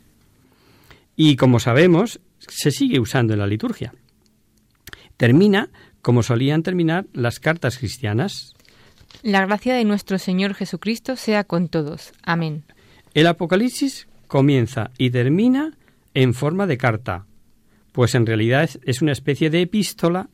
Y 1.18 1.36
como 1.36 1.60
sabemos, 1.60 2.22
se 2.40 2.72
sigue 2.72 2.98
usando 2.98 3.34
en 3.34 3.40
la 3.40 3.48
liturgia. 3.48 3.94
Termina 5.18 5.70
como 6.02 6.24
solían 6.24 6.64
terminar 6.64 7.08
las 7.12 7.42
cartas 7.42 7.78
cristianas. 7.78 8.54
La 9.22 9.46
gracia 9.46 9.76
de 9.76 9.84
nuestro 9.84 10.18
Señor 10.18 10.54
Jesucristo 10.54 11.18
sea 11.18 11.44
con 11.44 11.68
todos. 11.68 12.14
Amén. 12.24 12.64
El 13.14 13.28
Apocalipsis 13.28 14.08
comienza 14.28 14.92
y 14.98 15.10
termina 15.10 15.74
en 16.14 16.34
forma 16.34 16.68
de 16.68 16.78
carta, 16.78 17.26
pues 17.92 18.16
en 18.16 18.26
realidad 18.26 18.70
es 18.84 19.02
una 19.02 19.12
especie 19.12 19.50
de 19.50 19.62
epístola 19.62 20.30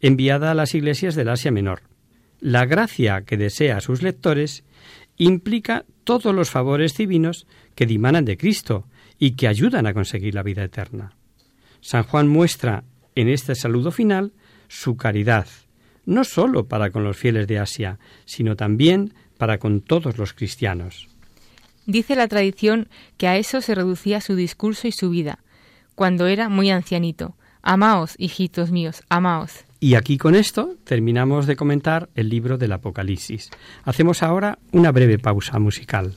enviada 0.00 0.50
a 0.50 0.54
las 0.54 0.74
iglesias 0.74 1.14
del 1.14 1.28
Asia 1.28 1.50
Menor. 1.50 1.82
La 2.40 2.64
gracia 2.64 3.22
que 3.22 3.36
desea 3.36 3.76
a 3.76 3.80
sus 3.80 4.02
lectores 4.02 4.64
implica 5.16 5.84
todos 6.04 6.34
los 6.34 6.50
favores 6.50 6.96
divinos 6.96 7.46
que 7.74 7.86
dimanan 7.86 8.24
de 8.24 8.38
Cristo 8.38 8.86
y 9.18 9.32
que 9.32 9.48
ayudan 9.48 9.86
a 9.86 9.92
conseguir 9.92 10.34
la 10.34 10.42
vida 10.42 10.64
eterna. 10.64 11.12
San 11.80 12.04
Juan 12.04 12.28
muestra 12.28 12.84
en 13.14 13.28
este 13.28 13.54
saludo 13.54 13.90
final 13.90 14.32
su 14.68 14.96
caridad, 14.96 15.46
no 16.06 16.24
sólo 16.24 16.66
para 16.66 16.90
con 16.90 17.04
los 17.04 17.18
fieles 17.18 17.46
de 17.46 17.58
Asia, 17.58 17.98
sino 18.24 18.56
también 18.56 19.12
para 19.36 19.58
con 19.58 19.82
todos 19.82 20.16
los 20.16 20.32
cristianos. 20.32 21.09
Dice 21.90 22.14
la 22.14 22.28
tradición 22.28 22.88
que 23.16 23.26
a 23.26 23.36
eso 23.36 23.60
se 23.60 23.74
reducía 23.74 24.20
su 24.20 24.36
discurso 24.36 24.86
y 24.86 24.92
su 24.92 25.10
vida, 25.10 25.40
cuando 25.96 26.28
era 26.28 26.48
muy 26.48 26.70
ancianito. 26.70 27.34
Amaos, 27.62 28.14
hijitos 28.16 28.70
míos, 28.70 29.02
amaos. 29.08 29.64
Y 29.80 29.96
aquí 29.96 30.16
con 30.16 30.36
esto 30.36 30.76
terminamos 30.84 31.48
de 31.48 31.56
comentar 31.56 32.08
el 32.14 32.28
libro 32.28 32.58
del 32.58 32.70
Apocalipsis. 32.70 33.50
Hacemos 33.82 34.22
ahora 34.22 34.60
una 34.70 34.92
breve 34.92 35.18
pausa 35.18 35.58
musical. 35.58 36.14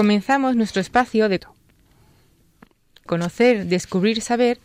Comenzamos 0.00 0.56
nuestro 0.56 0.80
espacio 0.80 1.28
de 1.28 1.40
conocer, 3.04 3.66
descubrir, 3.66 4.22
saber 4.22 4.58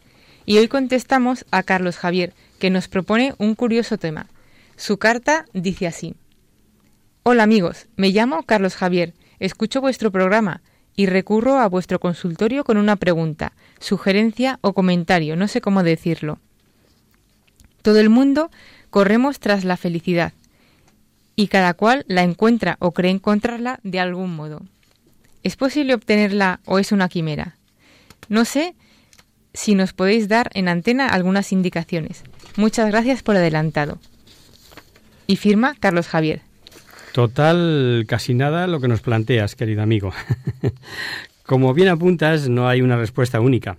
y 0.46 0.60
hoy 0.60 0.70
contestamos 0.70 1.46
a 1.52 1.62
Carlos 1.62 1.98
Javier, 1.98 2.32
que 2.58 2.70
nos 2.70 2.88
propone 2.88 3.36
un 3.38 3.54
curioso 3.54 3.98
tema. 3.98 4.28
Su 4.78 4.98
carta 4.98 5.44
dice 5.52 5.88
así. 5.88 6.16
Hola 7.24 7.44
amigos, 7.44 7.88
me 7.98 8.12
llamo 8.12 8.44
Carlos 8.44 8.78
Javier, 8.78 9.14
escucho 9.40 9.82
vuestro 9.82 10.10
programa 10.10 10.62
y 10.96 11.08
recurro 11.08 11.60
a 11.60 11.68
vuestro 11.68 12.00
consultorio 12.00 12.64
con 12.64 12.78
una 12.78 12.96
pregunta, 12.96 13.52
sugerencia 13.78 14.60
o 14.62 14.72
comentario, 14.72 15.36
no 15.36 15.50
sé 15.50 15.60
cómo 15.60 15.84
decirlo. 15.84 16.40
Todo 17.82 18.00
el 18.00 18.10
mundo 18.10 18.52
corremos 18.90 19.42
tras 19.42 19.66
la 19.66 19.76
felicidad 19.76 20.32
y 21.36 21.48
cada 21.48 21.74
cual 21.74 22.06
la 22.08 22.24
encuentra 22.24 22.78
o 22.80 22.92
cree 22.92 23.12
encontrarla 23.12 23.82
de 23.84 24.00
algún 24.00 24.34
modo. 24.34 24.62
¿Es 25.46 25.58
posible 25.58 25.94
obtenerla 25.94 26.60
o 26.66 26.80
es 26.80 26.92
una 26.92 27.08
quimera? 27.08 27.56
No 28.30 28.46
sé 28.46 28.74
si 29.54 29.76
nos 29.76 29.94
podéis 29.94 30.28
dar 30.28 30.50
en 30.56 30.68
antena 30.68 31.10
algunas 31.10 31.52
indicaciones. 31.52 32.24
Muchas 32.56 32.90
gracias 32.90 33.22
por 33.22 33.36
adelantado. 33.36 34.00
Y 35.28 35.36
firma 35.36 35.76
Carlos 35.80 36.08
Javier. 36.08 36.42
Total, 37.12 38.06
casi 38.08 38.34
nada 38.34 38.66
lo 38.66 38.82
que 38.82 38.88
nos 38.88 39.02
planteas, 39.02 39.54
querido 39.54 39.84
amigo. 39.84 40.12
Como 41.46 41.76
bien 41.76 41.90
apuntas, 41.90 42.50
no 42.50 42.68
hay 42.68 42.82
una 42.82 42.98
respuesta 42.98 43.40
única. 43.40 43.78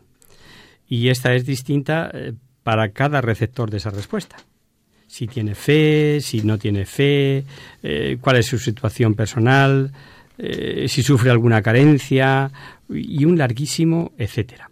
Y 0.89 1.09
esta 1.09 1.35
es 1.35 1.47
distinta 1.47 2.13
eh, 2.15 2.33
para 2.63 2.93
cada 2.93 3.21
receptor 3.23 3.71
de 3.71 3.79
esa 3.79 3.91
respuesta. 3.91 4.37
Si 5.09 5.27
tiene 5.27 5.57
fe, 5.57 6.21
si 6.21 6.43
no 6.43 6.59
tiene 6.59 6.87
fe, 6.87 7.45
eh, 7.83 8.19
cuál 8.21 8.37
es 8.37 8.47
su 8.47 8.61
situación 8.61 9.15
personal, 9.15 9.91
eh, 10.39 10.87
si 10.89 11.03
sufre 11.03 11.31
alguna 11.31 11.63
carencia 11.63 12.51
y 12.89 13.25
un 13.25 13.39
larguísimo 13.39 14.13
etcétera. 14.19 14.71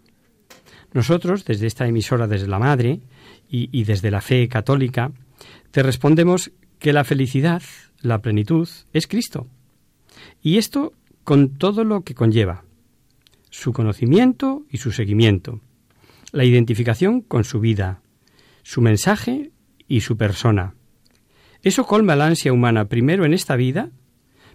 Nosotros, 0.95 1.43
desde 1.43 1.67
esta 1.67 1.85
emisora, 1.85 2.25
desde 2.25 2.47
la 2.47 2.57
Madre 2.57 3.01
y, 3.49 3.83
desde 3.83 4.11
la 4.11 4.21
fe 4.21 4.47
católica, 4.47 5.11
te 5.71 5.83
respondemos 5.83 6.51
que 6.79 6.93
la 6.93 7.03
felicidad, 7.03 7.61
la 8.01 8.21
plenitud, 8.21 8.69
es 8.93 9.05
Cristo. 9.05 9.47
Y 10.41 10.57
esto 10.57 10.93
con 11.25 11.57
todo 11.57 11.83
lo 11.83 12.03
que 12.03 12.15
conlleva, 12.15 12.63
su 13.49 13.73
conocimiento 13.73 14.63
y 14.69 14.77
su 14.77 14.93
seguimiento, 14.93 15.59
la 16.31 16.45
identificación 16.45 17.19
con 17.19 17.43
su 17.43 17.59
vida, 17.59 18.01
su 18.63 18.79
mensaje 18.79 19.51
y 19.89 19.99
su 19.99 20.15
persona. 20.15 20.75
Eso 21.61 21.85
colma 21.85 22.15
la 22.15 22.27
ansia 22.27 22.53
humana 22.53 22.85
primero 22.85 23.25
en 23.25 23.33
esta 23.33 23.57
vida, 23.57 23.89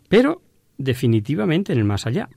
pero 0.09 0.41
definitivamente 0.81 1.73
en 1.73 1.79
el 1.79 1.85
más 1.85 2.07
allá, 2.07 2.29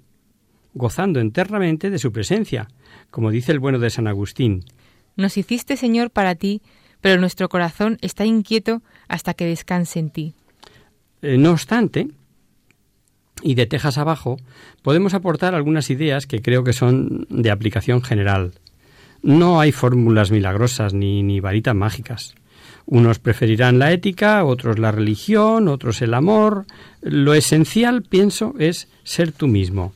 gozando 0.73 1.19
eternamente 1.19 1.89
de 1.89 1.97
su 1.97 2.11
presencia, 2.11 2.67
como 3.09 3.31
dice 3.31 3.51
el 3.51 3.59
bueno 3.59 3.79
de 3.79 3.89
San 3.89 4.07
Agustín. 4.07 4.65
Nos 5.15 5.37
hiciste, 5.37 5.77
Señor, 5.77 6.11
para 6.11 6.35
ti, 6.35 6.61
pero 7.01 7.19
nuestro 7.19 7.49
corazón 7.49 7.97
está 8.01 8.25
inquieto 8.25 8.81
hasta 9.07 9.33
que 9.33 9.45
descanse 9.45 9.99
en 9.99 10.09
ti. 10.09 10.35
Eh, 11.21 11.37
no 11.37 11.51
obstante, 11.51 12.07
y 13.41 13.55
de 13.55 13.65
tejas 13.65 13.97
abajo, 13.97 14.37
podemos 14.81 15.13
aportar 15.13 15.55
algunas 15.55 15.89
ideas 15.89 16.27
que 16.27 16.41
creo 16.41 16.63
que 16.63 16.73
son 16.73 17.27
de 17.29 17.51
aplicación 17.51 18.01
general. 18.01 18.53
No 19.21 19.61
hay 19.61 19.71
fórmulas 19.71 20.31
milagrosas 20.31 20.93
ni, 20.93 21.23
ni 21.23 21.39
varitas 21.39 21.75
mágicas. 21.75 22.35
Unos 22.85 23.19
preferirán 23.19 23.79
la 23.79 23.91
ética, 23.91 24.43
otros 24.43 24.79
la 24.79 24.91
religión, 24.91 25.67
otros 25.67 26.01
el 26.01 26.13
amor. 26.13 26.65
Lo 27.01 27.33
esencial, 27.33 28.03
pienso, 28.03 28.55
es 28.59 28.89
ser 29.03 29.31
tú 29.31 29.47
mismo. 29.47 29.93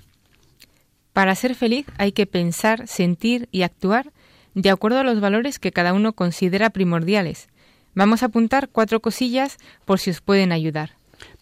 Para 1.14 1.36
ser 1.36 1.56
feliz 1.56 1.86
hay 1.98 2.12
que 2.12 2.26
pensar, 2.26 2.88
sentir 2.88 3.50
y 3.52 3.64
actuar 3.64 4.12
de 4.54 4.70
acuerdo 4.70 5.00
a 5.00 5.04
los 5.04 5.20
valores 5.20 5.60
que 5.60 5.72
cada 5.72 5.94
uno 5.94 6.14
considera 6.14 6.70
primordiales. 6.70 7.50
Vamos 7.94 8.24
a 8.24 8.28
apuntar 8.28 8.70
cuatro 8.70 9.00
cosillas 9.00 9.58
por 9.86 10.00
si 10.00 10.12
os 10.12 10.22
pueden 10.22 10.52
ayudar. 10.52 10.92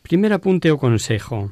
Primer 0.01 0.33
apunte 0.33 0.71
o 0.71 0.77
consejo. 0.77 1.51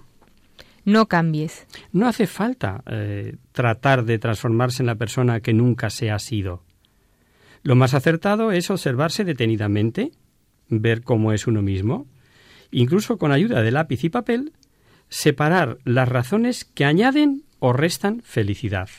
No 0.85 1.07
cambies. 1.07 1.65
No 1.91 2.07
hace 2.07 2.27
falta 2.27 2.83
eh, 2.87 3.35
tratar 3.51 4.05
de 4.05 4.19
transformarse 4.19 4.83
en 4.83 4.87
la 4.87 4.95
persona 4.95 5.39
que 5.39 5.53
nunca 5.53 5.89
se 5.89 6.11
ha 6.11 6.19
sido. 6.19 6.63
Lo 7.63 7.75
más 7.75 7.93
acertado 7.93 8.51
es 8.51 8.69
observarse 8.69 9.23
detenidamente, 9.23 10.11
ver 10.67 11.01
cómo 11.01 11.31
es 11.31 11.47
uno 11.47 11.61
mismo, 11.61 12.07
incluso 12.71 13.17
con 13.17 13.31
ayuda 13.31 13.61
de 13.61 13.71
lápiz 13.71 14.03
y 14.03 14.09
papel, 14.09 14.53
separar 15.09 15.77
las 15.85 16.09
razones 16.09 16.65
que 16.65 16.85
añaden 16.85 17.43
o 17.59 17.71
restan 17.71 18.21
felicidad. 18.21 18.89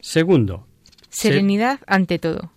Segundo, 0.00 0.66
serenidad 1.08 1.80
ante 1.86 2.18
todo. 2.18 2.52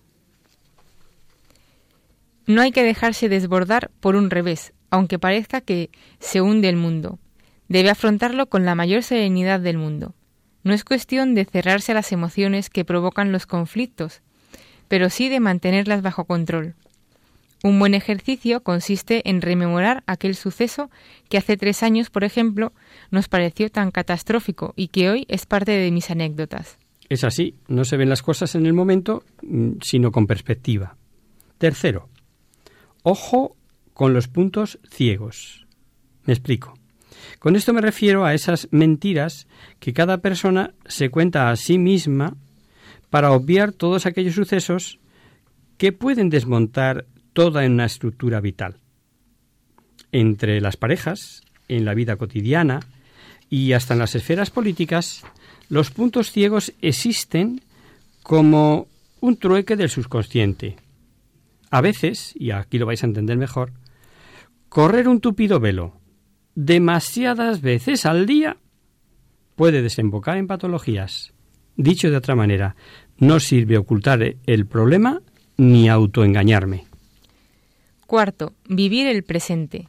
No 2.48 2.62
hay 2.62 2.72
que 2.72 2.84
dejarse 2.84 3.30
desbordar 3.30 3.92
por 4.00 4.16
un 4.16 4.30
revés, 4.30 4.74
aunque 4.90 5.20
parezca 5.20 5.62
que 5.62 5.92
se 6.20 6.42
hunde 6.42 6.70
el 6.70 6.78
mundo. 6.78 7.20
Debe 7.68 7.90
afrontarlo 7.90 8.48
con 8.48 8.66
la 8.66 8.76
mayor 8.76 9.04
serenidad 9.04 9.60
del 9.60 9.78
mundo. 9.78 10.16
No 10.64 10.74
es 10.74 10.84
cuestión 10.84 11.36
de 11.36 11.46
cerrarse 11.46 11.92
a 11.92 11.96
las 11.96 12.12
emociones 12.12 12.70
que 12.70 12.86
provocan 12.86 13.32
los 13.32 13.46
conflictos, 13.46 14.22
pero 14.88 15.10
sí 15.10 15.30
de 15.30 15.40
mantenerlas 15.40 16.02
bajo 16.02 16.26
control. 16.26 16.76
Un 17.64 17.80
buen 17.80 17.96
ejercicio 17.96 18.62
consiste 18.62 19.28
en 19.28 19.42
rememorar 19.42 20.04
aquel 20.06 20.36
suceso 20.36 20.92
que 21.30 21.38
hace 21.38 21.58
tres 21.58 21.82
años, 21.82 22.10
por 22.10 22.24
ejemplo, 22.24 22.74
nos 23.10 23.28
pareció 23.28 23.70
tan 23.70 23.90
catastrófico 23.92 24.74
y 24.76 24.90
que 24.90 25.10
hoy 25.10 25.26
es 25.30 25.46
parte 25.46 25.72
de 25.72 25.90
mis 25.92 26.12
anécdotas. 26.12 26.78
Es 27.10 27.24
así, 27.24 27.56
no 27.68 27.86
se 27.86 27.98
ven 27.98 28.10
las 28.10 28.22
cosas 28.22 28.56
en 28.56 28.66
el 28.66 28.74
momento, 28.74 29.24
mm, 29.42 29.78
sino 29.82 30.12
con 30.12 30.28
perspectiva. 30.28 30.96
Tercero, 31.58 32.10
ojo 33.04 33.56
con 33.94 34.14
los 34.14 34.28
puntos 34.28 34.80
ciegos. 34.88 35.66
Me 36.26 36.34
explico. 36.34 36.74
Con 37.40 37.56
esto 37.56 37.74
me 37.74 37.82
refiero 37.82 38.26
a 38.26 38.34
esas 38.34 38.68
mentiras 38.72 39.48
que 39.80 39.94
cada 39.94 40.20
persona 40.20 40.74
se 40.86 41.10
cuenta 41.10 41.50
a 41.50 41.56
sí 41.56 41.78
misma 41.78 42.38
para 43.10 43.32
obviar 43.32 43.72
todos 43.72 44.06
aquellos 44.06 44.36
sucesos 44.36 45.00
que 45.78 45.92
pueden 45.92 46.30
desmontar 46.30 47.06
toda 47.34 47.66
una 47.66 47.86
estructura 47.86 48.40
vital. 48.40 48.78
Entre 50.12 50.62
las 50.62 50.78
parejas, 50.78 51.44
en 51.68 51.86
la 51.86 51.94
vida 51.94 52.16
cotidiana 52.16 52.80
y 53.50 53.74
hasta 53.74 53.94
en 53.94 54.00
las 54.00 54.16
esferas 54.16 54.50
políticas, 54.50 55.24
los 55.70 55.92
puntos 55.92 56.32
ciegos 56.32 56.74
existen 56.82 57.62
como 58.24 58.88
un 59.20 59.38
trueque 59.38 59.76
del 59.76 59.90
subconsciente. 59.90 60.78
A 61.72 61.82
veces, 61.82 62.34
y 62.36 62.52
aquí 62.52 62.78
lo 62.78 62.86
vais 62.86 63.04
a 63.04 63.08
entender 63.08 63.38
mejor, 63.38 63.74
correr 64.70 65.08
un 65.08 65.20
tupido 65.20 65.60
velo 65.60 66.00
demasiadas 66.56 67.62
veces 67.62 68.06
al 68.06 68.26
día 68.26 68.58
puede 69.56 69.82
desembocar 69.82 70.38
en 70.38 70.48
patologías. 70.48 71.35
Dicho 71.78 72.10
de 72.10 72.18
otra 72.18 72.36
manera, 72.36 72.76
no 73.18 73.40
sirve 73.40 73.78
ocultar 73.78 74.36
el 74.46 74.66
problema 74.66 75.22
ni 75.58 75.90
autoengañarme. 75.90 76.86
Cuarto, 78.08 78.54
vivir 78.68 79.08
el 79.08 79.24
presente. 79.24 79.88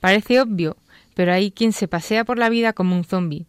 Parece 0.00 0.40
obvio, 0.40 0.76
pero 1.14 1.32
hay 1.32 1.50
quien 1.50 1.72
se 1.72 1.88
pasea 1.88 2.24
por 2.24 2.38
la 2.38 2.48
vida 2.48 2.72
como 2.72 2.94
un 2.94 3.04
zombi. 3.04 3.46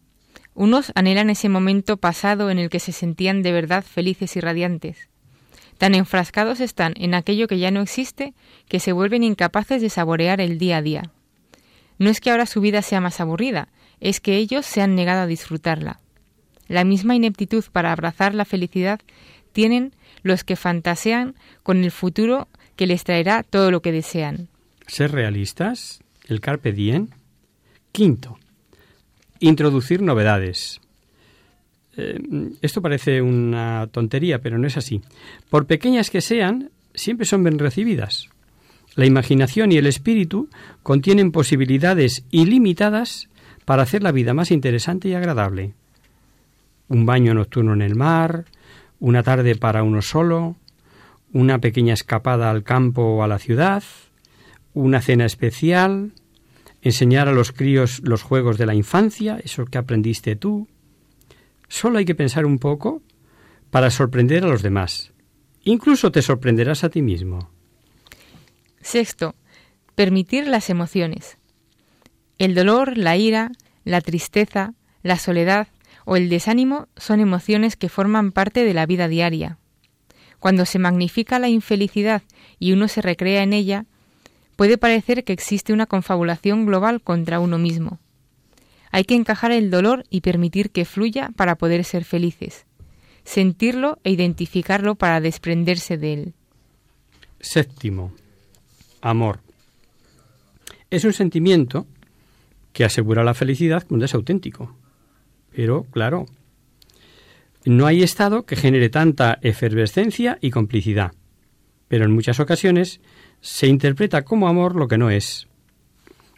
Unos 0.54 0.90
anhelan 0.94 1.30
ese 1.30 1.48
momento 1.48 1.98
pasado 1.98 2.50
en 2.50 2.58
el 2.58 2.70
que 2.70 2.80
se 2.80 2.92
sentían 2.92 3.42
de 3.42 3.52
verdad 3.52 3.84
felices 3.84 4.36
y 4.36 4.40
radiantes. 4.40 5.08
Tan 5.78 5.94
enfrascados 5.94 6.58
están 6.58 6.94
en 6.96 7.14
aquello 7.14 7.46
que 7.46 7.60
ya 7.60 7.70
no 7.70 7.80
existe 7.80 8.34
que 8.68 8.80
se 8.80 8.92
vuelven 8.92 9.22
incapaces 9.22 9.80
de 9.80 9.90
saborear 9.90 10.40
el 10.40 10.58
día 10.58 10.78
a 10.78 10.82
día. 10.82 11.02
No 11.98 12.10
es 12.10 12.20
que 12.20 12.30
ahora 12.30 12.46
su 12.46 12.60
vida 12.60 12.82
sea 12.82 13.00
más 13.00 13.20
aburrida, 13.20 13.68
es 14.00 14.20
que 14.20 14.36
ellos 14.36 14.66
se 14.66 14.82
han 14.82 14.96
negado 14.96 15.22
a 15.22 15.26
disfrutarla. 15.26 16.00
La 16.68 16.84
misma 16.84 17.16
ineptitud 17.16 17.64
para 17.72 17.92
abrazar 17.92 18.34
la 18.34 18.44
felicidad 18.44 19.00
tienen 19.52 19.92
los 20.22 20.44
que 20.44 20.56
fantasean 20.56 21.34
con 21.62 21.82
el 21.82 21.90
futuro 21.90 22.48
que 22.76 22.86
les 22.86 23.04
traerá 23.04 23.42
todo 23.42 23.70
lo 23.70 23.82
que 23.82 23.92
desean. 23.92 24.48
Ser 24.86 25.12
realistas, 25.12 26.00
el 26.26 26.40
carpe 26.40 26.72
diem. 26.72 27.08
Quinto, 27.90 28.38
introducir 29.40 30.02
novedades. 30.02 30.80
Eh, 31.96 32.20
esto 32.62 32.80
parece 32.80 33.20
una 33.20 33.88
tontería, 33.90 34.40
pero 34.40 34.58
no 34.58 34.66
es 34.66 34.76
así. 34.76 35.00
Por 35.50 35.66
pequeñas 35.66 36.10
que 36.10 36.20
sean, 36.20 36.70
siempre 36.94 37.26
son 37.26 37.42
bien 37.42 37.58
recibidas. 37.58 38.28
La 38.94 39.06
imaginación 39.06 39.72
y 39.72 39.76
el 39.76 39.86
espíritu 39.86 40.48
contienen 40.82 41.32
posibilidades 41.32 42.24
ilimitadas 42.30 43.28
para 43.64 43.82
hacer 43.82 44.02
la 44.02 44.12
vida 44.12 44.34
más 44.34 44.50
interesante 44.50 45.08
y 45.08 45.14
agradable. 45.14 45.74
Un 46.88 47.06
baño 47.06 47.34
nocturno 47.34 47.72
en 47.74 47.82
el 47.82 47.94
mar, 47.94 48.46
una 48.98 49.22
tarde 49.22 49.54
para 49.56 49.82
uno 49.82 50.02
solo, 50.02 50.56
una 51.32 51.58
pequeña 51.58 51.94
escapada 51.94 52.50
al 52.50 52.62
campo 52.62 53.02
o 53.02 53.22
a 53.22 53.28
la 53.28 53.38
ciudad, 53.38 53.82
una 54.74 55.00
cena 55.00 55.24
especial, 55.24 56.12
enseñar 56.82 57.28
a 57.28 57.32
los 57.32 57.52
críos 57.52 58.00
los 58.02 58.22
juegos 58.22 58.58
de 58.58 58.66
la 58.66 58.74
infancia, 58.74 59.38
eso 59.42 59.64
que 59.64 59.78
aprendiste 59.78 60.36
tú. 60.36 60.68
Solo 61.68 61.98
hay 61.98 62.04
que 62.04 62.14
pensar 62.14 62.46
un 62.46 62.58
poco 62.58 63.02
para 63.70 63.90
sorprender 63.90 64.44
a 64.44 64.48
los 64.48 64.62
demás. 64.62 65.12
Incluso 65.64 66.10
te 66.10 66.22
sorprenderás 66.22 66.84
a 66.84 66.88
ti 66.88 67.02
mismo. 67.02 67.50
Sexto, 68.80 69.34
permitir 69.94 70.46
las 70.46 70.70
emociones. 70.70 71.36
El 72.38 72.54
dolor, 72.54 72.96
la 72.96 73.16
ira, 73.16 73.50
la 73.84 74.00
tristeza, 74.00 74.74
la 75.02 75.18
soledad 75.18 75.68
o 76.10 76.16
el 76.16 76.30
desánimo 76.30 76.88
son 76.96 77.20
emociones 77.20 77.76
que 77.76 77.90
forman 77.90 78.32
parte 78.32 78.64
de 78.64 78.72
la 78.72 78.86
vida 78.86 79.08
diaria. 79.08 79.58
Cuando 80.38 80.64
se 80.64 80.78
magnifica 80.78 81.38
la 81.38 81.50
infelicidad 81.50 82.22
y 82.58 82.72
uno 82.72 82.88
se 82.88 83.02
recrea 83.02 83.42
en 83.42 83.52
ella, 83.52 83.84
puede 84.56 84.78
parecer 84.78 85.22
que 85.22 85.34
existe 85.34 85.74
una 85.74 85.84
confabulación 85.84 86.64
global 86.64 87.02
contra 87.02 87.40
uno 87.40 87.58
mismo. 87.58 87.98
Hay 88.90 89.04
que 89.04 89.16
encajar 89.16 89.52
el 89.52 89.70
dolor 89.70 90.04
y 90.08 90.22
permitir 90.22 90.70
que 90.70 90.86
fluya 90.86 91.30
para 91.36 91.56
poder 91.56 91.84
ser 91.84 92.06
felices, 92.06 92.64
sentirlo 93.24 93.98
e 94.02 94.10
identificarlo 94.10 94.94
para 94.94 95.20
desprenderse 95.20 95.98
de 95.98 96.14
él. 96.14 96.34
Séptimo, 97.38 98.14
amor. 99.02 99.40
Es 100.88 101.04
un 101.04 101.12
sentimiento 101.12 101.86
que 102.72 102.86
asegura 102.86 103.24
la 103.24 103.34
felicidad 103.34 103.84
cuando 103.86 104.06
es 104.06 104.14
auténtico. 104.14 104.74
Pero, 105.58 105.82
claro, 105.90 106.26
no 107.64 107.86
hay 107.86 108.04
estado 108.04 108.46
que 108.46 108.54
genere 108.54 108.90
tanta 108.90 109.40
efervescencia 109.42 110.38
y 110.40 110.50
complicidad. 110.50 111.10
Pero 111.88 112.04
en 112.04 112.12
muchas 112.12 112.38
ocasiones 112.38 113.00
se 113.40 113.66
interpreta 113.66 114.22
como 114.22 114.46
amor 114.46 114.76
lo 114.76 114.86
que 114.86 114.98
no 114.98 115.10
es. 115.10 115.48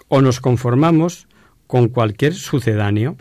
O 0.09 0.23
nos 0.23 0.41
conformamos 0.41 1.29
con 1.67 1.91
cualquier 1.91 2.33
sucedáneo. 2.33 3.19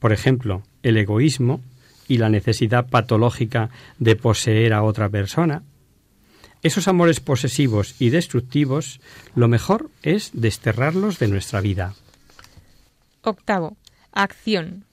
Por 0.00 0.12
ejemplo, 0.12 0.64
el 0.82 0.96
egoísmo 0.96 1.60
y 2.08 2.18
la 2.18 2.28
necesidad 2.28 2.88
patológica 2.88 3.70
de 4.00 4.16
poseer 4.16 4.72
a 4.72 4.82
otra 4.82 5.08
persona. 5.08 5.62
Esos 6.64 6.88
amores 6.88 7.20
posesivos 7.20 7.94
y 8.00 8.10
destructivos, 8.10 9.00
lo 9.36 9.46
mejor 9.46 9.88
es 10.02 10.32
desterrarlos 10.32 11.20
de 11.20 11.28
nuestra 11.28 11.60
vida. 11.60 11.94
Octavo, 13.22 13.76
acción. 14.12 14.84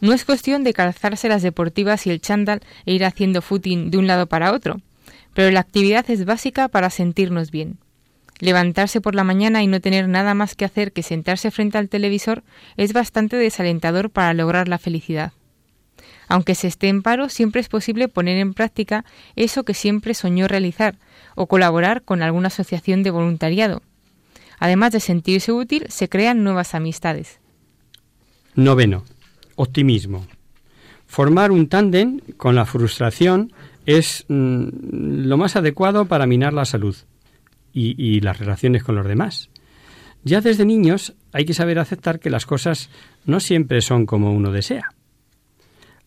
No 0.00 0.12
es 0.12 0.24
cuestión 0.24 0.64
de 0.64 0.72
calzarse 0.72 1.28
las 1.28 1.42
deportivas 1.42 2.06
y 2.06 2.10
el 2.10 2.20
chándal 2.20 2.60
e 2.86 2.94
ir 2.94 3.04
haciendo 3.04 3.42
footing 3.42 3.90
de 3.90 3.98
un 3.98 4.06
lado 4.06 4.26
para 4.26 4.52
otro, 4.52 4.80
pero 5.34 5.50
la 5.50 5.60
actividad 5.60 6.10
es 6.10 6.24
básica 6.24 6.68
para 6.68 6.90
sentirnos 6.90 7.50
bien. 7.50 7.78
Levantarse 8.38 9.02
por 9.02 9.14
la 9.14 9.24
mañana 9.24 9.62
y 9.62 9.66
no 9.66 9.80
tener 9.80 10.08
nada 10.08 10.32
más 10.32 10.54
que 10.54 10.64
hacer 10.64 10.92
que 10.92 11.02
sentarse 11.02 11.50
frente 11.50 11.76
al 11.76 11.90
televisor 11.90 12.42
es 12.78 12.94
bastante 12.94 13.36
desalentador 13.36 14.08
para 14.08 14.32
lograr 14.32 14.66
la 14.68 14.78
felicidad. 14.78 15.32
Aunque 16.26 16.54
se 16.54 16.68
esté 16.68 16.88
en 16.88 17.02
paro, 17.02 17.28
siempre 17.28 17.60
es 17.60 17.68
posible 17.68 18.08
poner 18.08 18.38
en 18.38 18.54
práctica 18.54 19.04
eso 19.36 19.64
que 19.64 19.74
siempre 19.74 20.14
soñó 20.14 20.48
realizar 20.48 20.94
o 21.34 21.46
colaborar 21.46 22.02
con 22.02 22.22
alguna 22.22 22.46
asociación 22.46 23.02
de 23.02 23.10
voluntariado. 23.10 23.82
Además 24.58 24.92
de 24.92 25.00
sentirse 25.00 25.52
útil, 25.52 25.86
se 25.88 26.08
crean 26.08 26.44
nuevas 26.44 26.74
amistades. 26.74 27.39
Noveno. 28.64 29.04
Optimismo. 29.56 30.26
Formar 31.06 31.50
un 31.50 31.68
tándem 31.68 32.20
con 32.36 32.54
la 32.54 32.66
frustración 32.66 33.52
es 33.86 34.26
mm, 34.28 34.68
lo 35.26 35.36
más 35.36 35.56
adecuado 35.56 36.04
para 36.04 36.26
minar 36.26 36.52
la 36.52 36.64
salud 36.64 36.94
y, 37.72 37.94
y 37.96 38.20
las 38.20 38.38
relaciones 38.38 38.84
con 38.84 38.96
los 38.96 39.06
demás. 39.06 39.48
Ya 40.24 40.42
desde 40.42 40.66
niños 40.66 41.14
hay 41.32 41.46
que 41.46 41.54
saber 41.54 41.78
aceptar 41.78 42.20
que 42.20 42.28
las 42.28 42.44
cosas 42.44 42.90
no 43.24 43.40
siempre 43.40 43.80
son 43.80 44.04
como 44.04 44.32
uno 44.32 44.52
desea. 44.52 44.92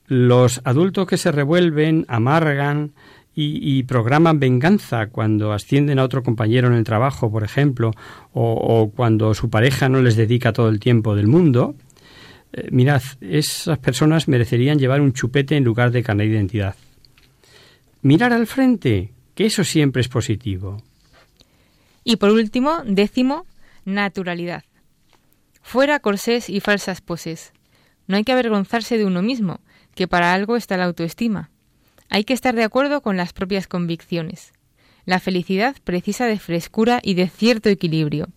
Los 0.06 0.62
adultos 0.64 1.08
que 1.08 1.18
se 1.18 1.32
revuelven, 1.32 2.06
amargan 2.08 2.94
y, 3.36 3.82
programan 3.84 4.40
venganza 4.40 5.08
cuando 5.08 5.54
ascienden 5.54 5.98
a 5.98 6.04
otro 6.04 6.22
compañero 6.22 6.68
en 6.68 6.76
el 6.76 6.84
trabajo, 6.84 7.32
por 7.32 7.44
ejemplo, 7.44 7.92
o, 8.32 8.92
cuando 8.96 9.34
su 9.34 9.50
pareja 9.50 9.90
no 9.90 10.02
les 10.02 10.16
dedica 10.16 10.54
todo 10.54 10.70
el 10.70 10.80
tiempo 10.80 11.16
del 11.16 11.28
mundo, 11.28 11.76
eh, 12.54 12.68
mirad, 12.72 13.02
esas 13.20 13.80
personas 13.80 14.28
merecerían 14.28 14.78
llevar 14.78 15.02
un 15.02 15.14
chupete 15.14 15.58
en 15.58 15.64
lugar 15.64 15.92
de 15.92 16.04
carnet 16.04 16.28
de 16.28 16.36
identidad. 16.36 16.76
Mirar 18.02 18.32
al 18.32 18.48
frente, 18.48 19.12
que 19.34 19.46
eso 19.46 19.64
siempre 19.64 20.02
es 20.02 20.08
positivo. 20.08 20.84
Y 22.04 22.18
por 22.18 22.30
último, 22.32 22.84
décimo, 22.86 23.46
naturalidad. 23.86 24.64
Fuera 25.62 26.00
corsés 26.00 26.50
y 26.50 26.60
falsas 26.60 27.02
poses. 27.02 27.54
No 28.08 28.18
hay 28.18 28.24
que 28.24 28.34
avergonzarse 28.34 28.98
de 28.98 29.06
uno 29.06 29.22
mismo, 29.22 29.62
que 29.96 30.08
para 30.08 30.34
algo 30.34 30.56
está 30.56 30.78
la 30.78 30.86
autoestima. 30.86 31.50
Hay 32.10 32.26
que 32.26 32.34
estar 32.34 32.54
de 32.54 32.64
acuerdo 32.64 33.02
con 33.02 33.18
las 33.18 33.34
propias 33.34 33.68
convicciones. 33.68 34.52
La 35.06 35.20
felicidad 35.20 35.76
precisa 35.84 36.28
de 36.28 36.38
frescura 36.38 37.00
y 37.02 37.16
de 37.16 37.30
cierto 37.30 37.70
equilibrio. 37.70 38.28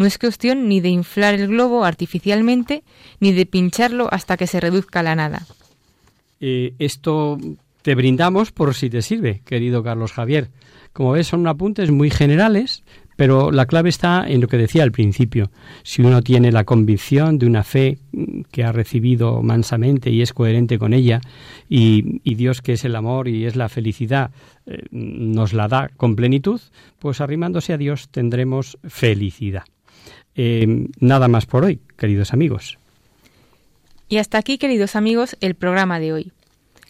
No 0.00 0.06
es 0.06 0.16
cuestión 0.16 0.66
ni 0.66 0.80
de 0.80 0.88
inflar 0.88 1.34
el 1.34 1.48
globo 1.48 1.84
artificialmente, 1.84 2.84
ni 3.20 3.32
de 3.32 3.44
pincharlo 3.44 4.08
hasta 4.10 4.38
que 4.38 4.46
se 4.46 4.58
reduzca 4.58 5.00
a 5.00 5.02
la 5.02 5.14
nada. 5.14 5.42
Eh, 6.40 6.72
esto 6.78 7.36
te 7.82 7.94
brindamos 7.94 8.50
por 8.50 8.74
si 8.74 8.88
te 8.88 9.02
sirve, 9.02 9.42
querido 9.44 9.82
Carlos 9.82 10.12
Javier. 10.12 10.48
Como 10.94 11.12
ves, 11.12 11.26
son 11.26 11.46
apuntes 11.46 11.90
muy 11.90 12.08
generales, 12.08 12.82
pero 13.16 13.50
la 13.50 13.66
clave 13.66 13.90
está 13.90 14.26
en 14.26 14.40
lo 14.40 14.48
que 14.48 14.56
decía 14.56 14.84
al 14.84 14.90
principio. 14.90 15.50
Si 15.82 16.00
uno 16.00 16.22
tiene 16.22 16.50
la 16.50 16.64
convicción 16.64 17.38
de 17.38 17.44
una 17.44 17.62
fe 17.62 17.98
que 18.50 18.64
ha 18.64 18.72
recibido 18.72 19.42
mansamente 19.42 20.08
y 20.08 20.22
es 20.22 20.32
coherente 20.32 20.78
con 20.78 20.94
ella, 20.94 21.20
y, 21.68 22.20
Dios 22.24 22.62
que 22.62 22.72
es 22.72 22.86
el 22.86 22.96
amor 22.96 23.28
y 23.28 23.44
es 23.44 23.54
la 23.54 23.68
felicidad, 23.68 24.30
eh, 24.64 24.78
nos 24.92 25.52
la 25.52 25.68
da 25.68 25.90
con 25.94 26.16
plenitud, 26.16 26.58
pues 26.98 27.20
arrimándose 27.20 27.74
a 27.74 27.76
Dios 27.76 28.08
tendremos 28.08 28.78
felicidad. 28.88 29.64
Eh, 30.36 30.88
nada 31.00 31.28
más 31.28 31.46
por 31.46 31.64
hoy, 31.64 31.80
queridos 31.96 32.32
amigos. 32.32 32.78
Y 34.08 34.18
hasta 34.18 34.38
aquí, 34.38 34.58
queridos 34.58 34.96
amigos, 34.96 35.36
el 35.40 35.54
programa 35.54 36.00
de 36.00 36.12
hoy. 36.12 36.32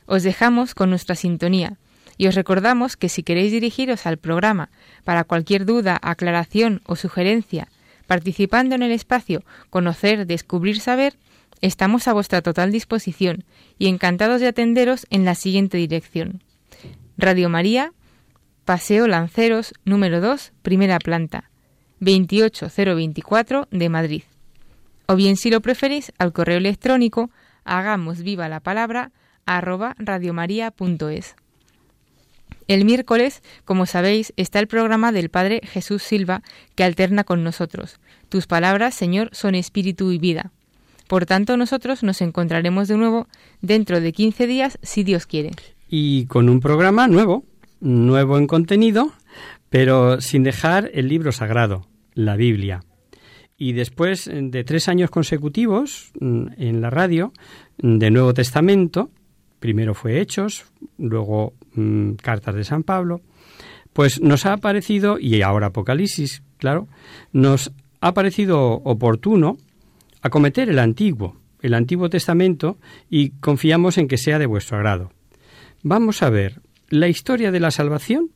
Os 0.06 0.22
dejamos 0.22 0.74
con 0.74 0.90
nuestra 0.90 1.14
sintonía 1.14 1.76
y 2.16 2.26
os 2.26 2.34
recordamos 2.34 2.96
que 2.96 3.08
si 3.08 3.22
queréis 3.22 3.52
dirigiros 3.52 4.06
al 4.06 4.18
programa 4.18 4.70
para 5.04 5.24
cualquier 5.24 5.64
duda, 5.64 5.98
aclaración 6.02 6.80
o 6.86 6.96
sugerencia, 6.96 7.68
participando 8.06 8.74
en 8.74 8.82
el 8.82 8.92
espacio 8.92 9.42
Conocer, 9.70 10.26
Descubrir, 10.26 10.80
Saber, 10.80 11.14
Estamos 11.62 12.08
a 12.08 12.14
vuestra 12.14 12.40
total 12.40 12.72
disposición 12.72 13.44
y 13.78 13.88
encantados 13.88 14.40
de 14.40 14.48
atenderos 14.48 15.06
en 15.10 15.26
la 15.26 15.34
siguiente 15.34 15.76
dirección. 15.76 16.42
Radio 17.18 17.50
María, 17.50 17.92
Paseo 18.64 19.06
Lanceros, 19.06 19.74
número 19.84 20.22
2, 20.22 20.52
primera 20.62 20.98
planta, 20.98 21.49
28024 22.00 23.68
de 23.70 23.88
Madrid. 23.88 24.22
O 25.06 25.16
bien, 25.16 25.36
si 25.36 25.50
lo 25.50 25.60
preferís, 25.60 26.12
al 26.18 26.32
correo 26.32 26.58
electrónico 26.58 27.30
hagamos 27.64 28.22
viva 28.22 28.48
la 28.48 28.60
palabra 28.60 29.12
arroba 29.46 29.94
radiomaria.es. 29.98 31.34
El 32.68 32.84
miércoles, 32.84 33.42
como 33.64 33.84
sabéis, 33.86 34.32
está 34.36 34.60
el 34.60 34.68
programa 34.68 35.10
del 35.10 35.28
Padre 35.28 35.60
Jesús 35.64 36.04
Silva 36.04 36.42
que 36.76 36.84
alterna 36.84 37.24
con 37.24 37.42
nosotros. 37.42 37.98
Tus 38.28 38.46
palabras, 38.46 38.94
Señor, 38.94 39.30
son 39.32 39.56
espíritu 39.56 40.12
y 40.12 40.18
vida. 40.18 40.52
Por 41.08 41.26
tanto, 41.26 41.56
nosotros 41.56 42.04
nos 42.04 42.20
encontraremos 42.20 42.86
de 42.86 42.96
nuevo 42.96 43.26
dentro 43.60 44.00
de 44.00 44.12
15 44.12 44.46
días, 44.46 44.78
si 44.82 45.02
Dios 45.02 45.26
quiere. 45.26 45.50
Y 45.88 46.26
con 46.26 46.48
un 46.48 46.60
programa 46.60 47.08
nuevo, 47.08 47.44
nuevo 47.80 48.38
en 48.38 48.46
contenido, 48.46 49.12
pero 49.68 50.20
sin 50.20 50.44
dejar 50.44 50.88
el 50.94 51.08
libro 51.08 51.32
sagrado, 51.32 51.88
la 52.24 52.36
Biblia. 52.36 52.80
Y 53.56 53.72
después 53.72 54.30
de 54.32 54.64
tres 54.64 54.88
años 54.88 55.10
consecutivos 55.10 56.12
mm, 56.18 56.46
en 56.56 56.80
la 56.80 56.90
radio 56.90 57.32
de 57.78 58.10
Nuevo 58.10 58.32
Testamento, 58.32 59.10
primero 59.58 59.94
fue 59.94 60.20
Hechos, 60.20 60.64
luego 60.98 61.52
mm, 61.74 62.12
Cartas 62.14 62.54
de 62.54 62.64
San 62.64 62.82
Pablo, 62.82 63.20
pues 63.92 64.20
nos 64.20 64.46
ha 64.46 64.56
parecido, 64.56 65.18
y 65.18 65.42
ahora 65.42 65.68
Apocalipsis, 65.68 66.42
claro, 66.56 66.88
nos 67.32 67.72
ha 68.00 68.14
parecido 68.14 68.72
oportuno 68.72 69.58
acometer 70.22 70.70
el 70.70 70.78
Antiguo, 70.78 71.36
el 71.60 71.74
Antiguo 71.74 72.08
Testamento, 72.08 72.78
y 73.10 73.30
confiamos 73.40 73.98
en 73.98 74.08
que 74.08 74.16
sea 74.16 74.38
de 74.38 74.46
vuestro 74.46 74.78
agrado. 74.78 75.12
Vamos 75.82 76.22
a 76.22 76.30
ver 76.30 76.60
la 76.88 77.08
historia 77.08 77.50
de 77.50 77.60
la 77.60 77.70
salvación 77.70 78.30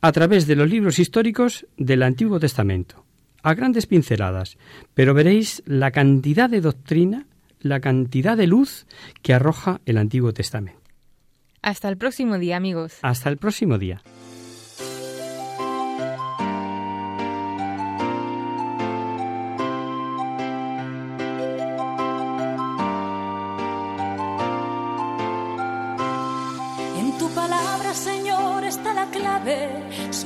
a 0.00 0.12
través 0.12 0.46
de 0.46 0.56
los 0.56 0.68
libros 0.68 0.98
históricos 0.98 1.66
del 1.76 2.02
Antiguo 2.02 2.38
Testamento, 2.38 3.04
a 3.42 3.54
grandes 3.54 3.86
pinceladas, 3.86 4.56
pero 4.94 5.14
veréis 5.14 5.62
la 5.66 5.90
cantidad 5.90 6.48
de 6.48 6.60
doctrina, 6.60 7.26
la 7.60 7.80
cantidad 7.80 8.36
de 8.36 8.46
luz 8.46 8.86
que 9.22 9.34
arroja 9.34 9.80
el 9.86 9.98
Antiguo 9.98 10.32
Testamento. 10.32 10.80
Hasta 11.62 11.88
el 11.88 11.96
próximo 11.96 12.38
día, 12.38 12.56
amigos. 12.56 12.98
Hasta 13.02 13.28
el 13.28 13.36
próximo 13.36 13.78
día. 13.78 14.00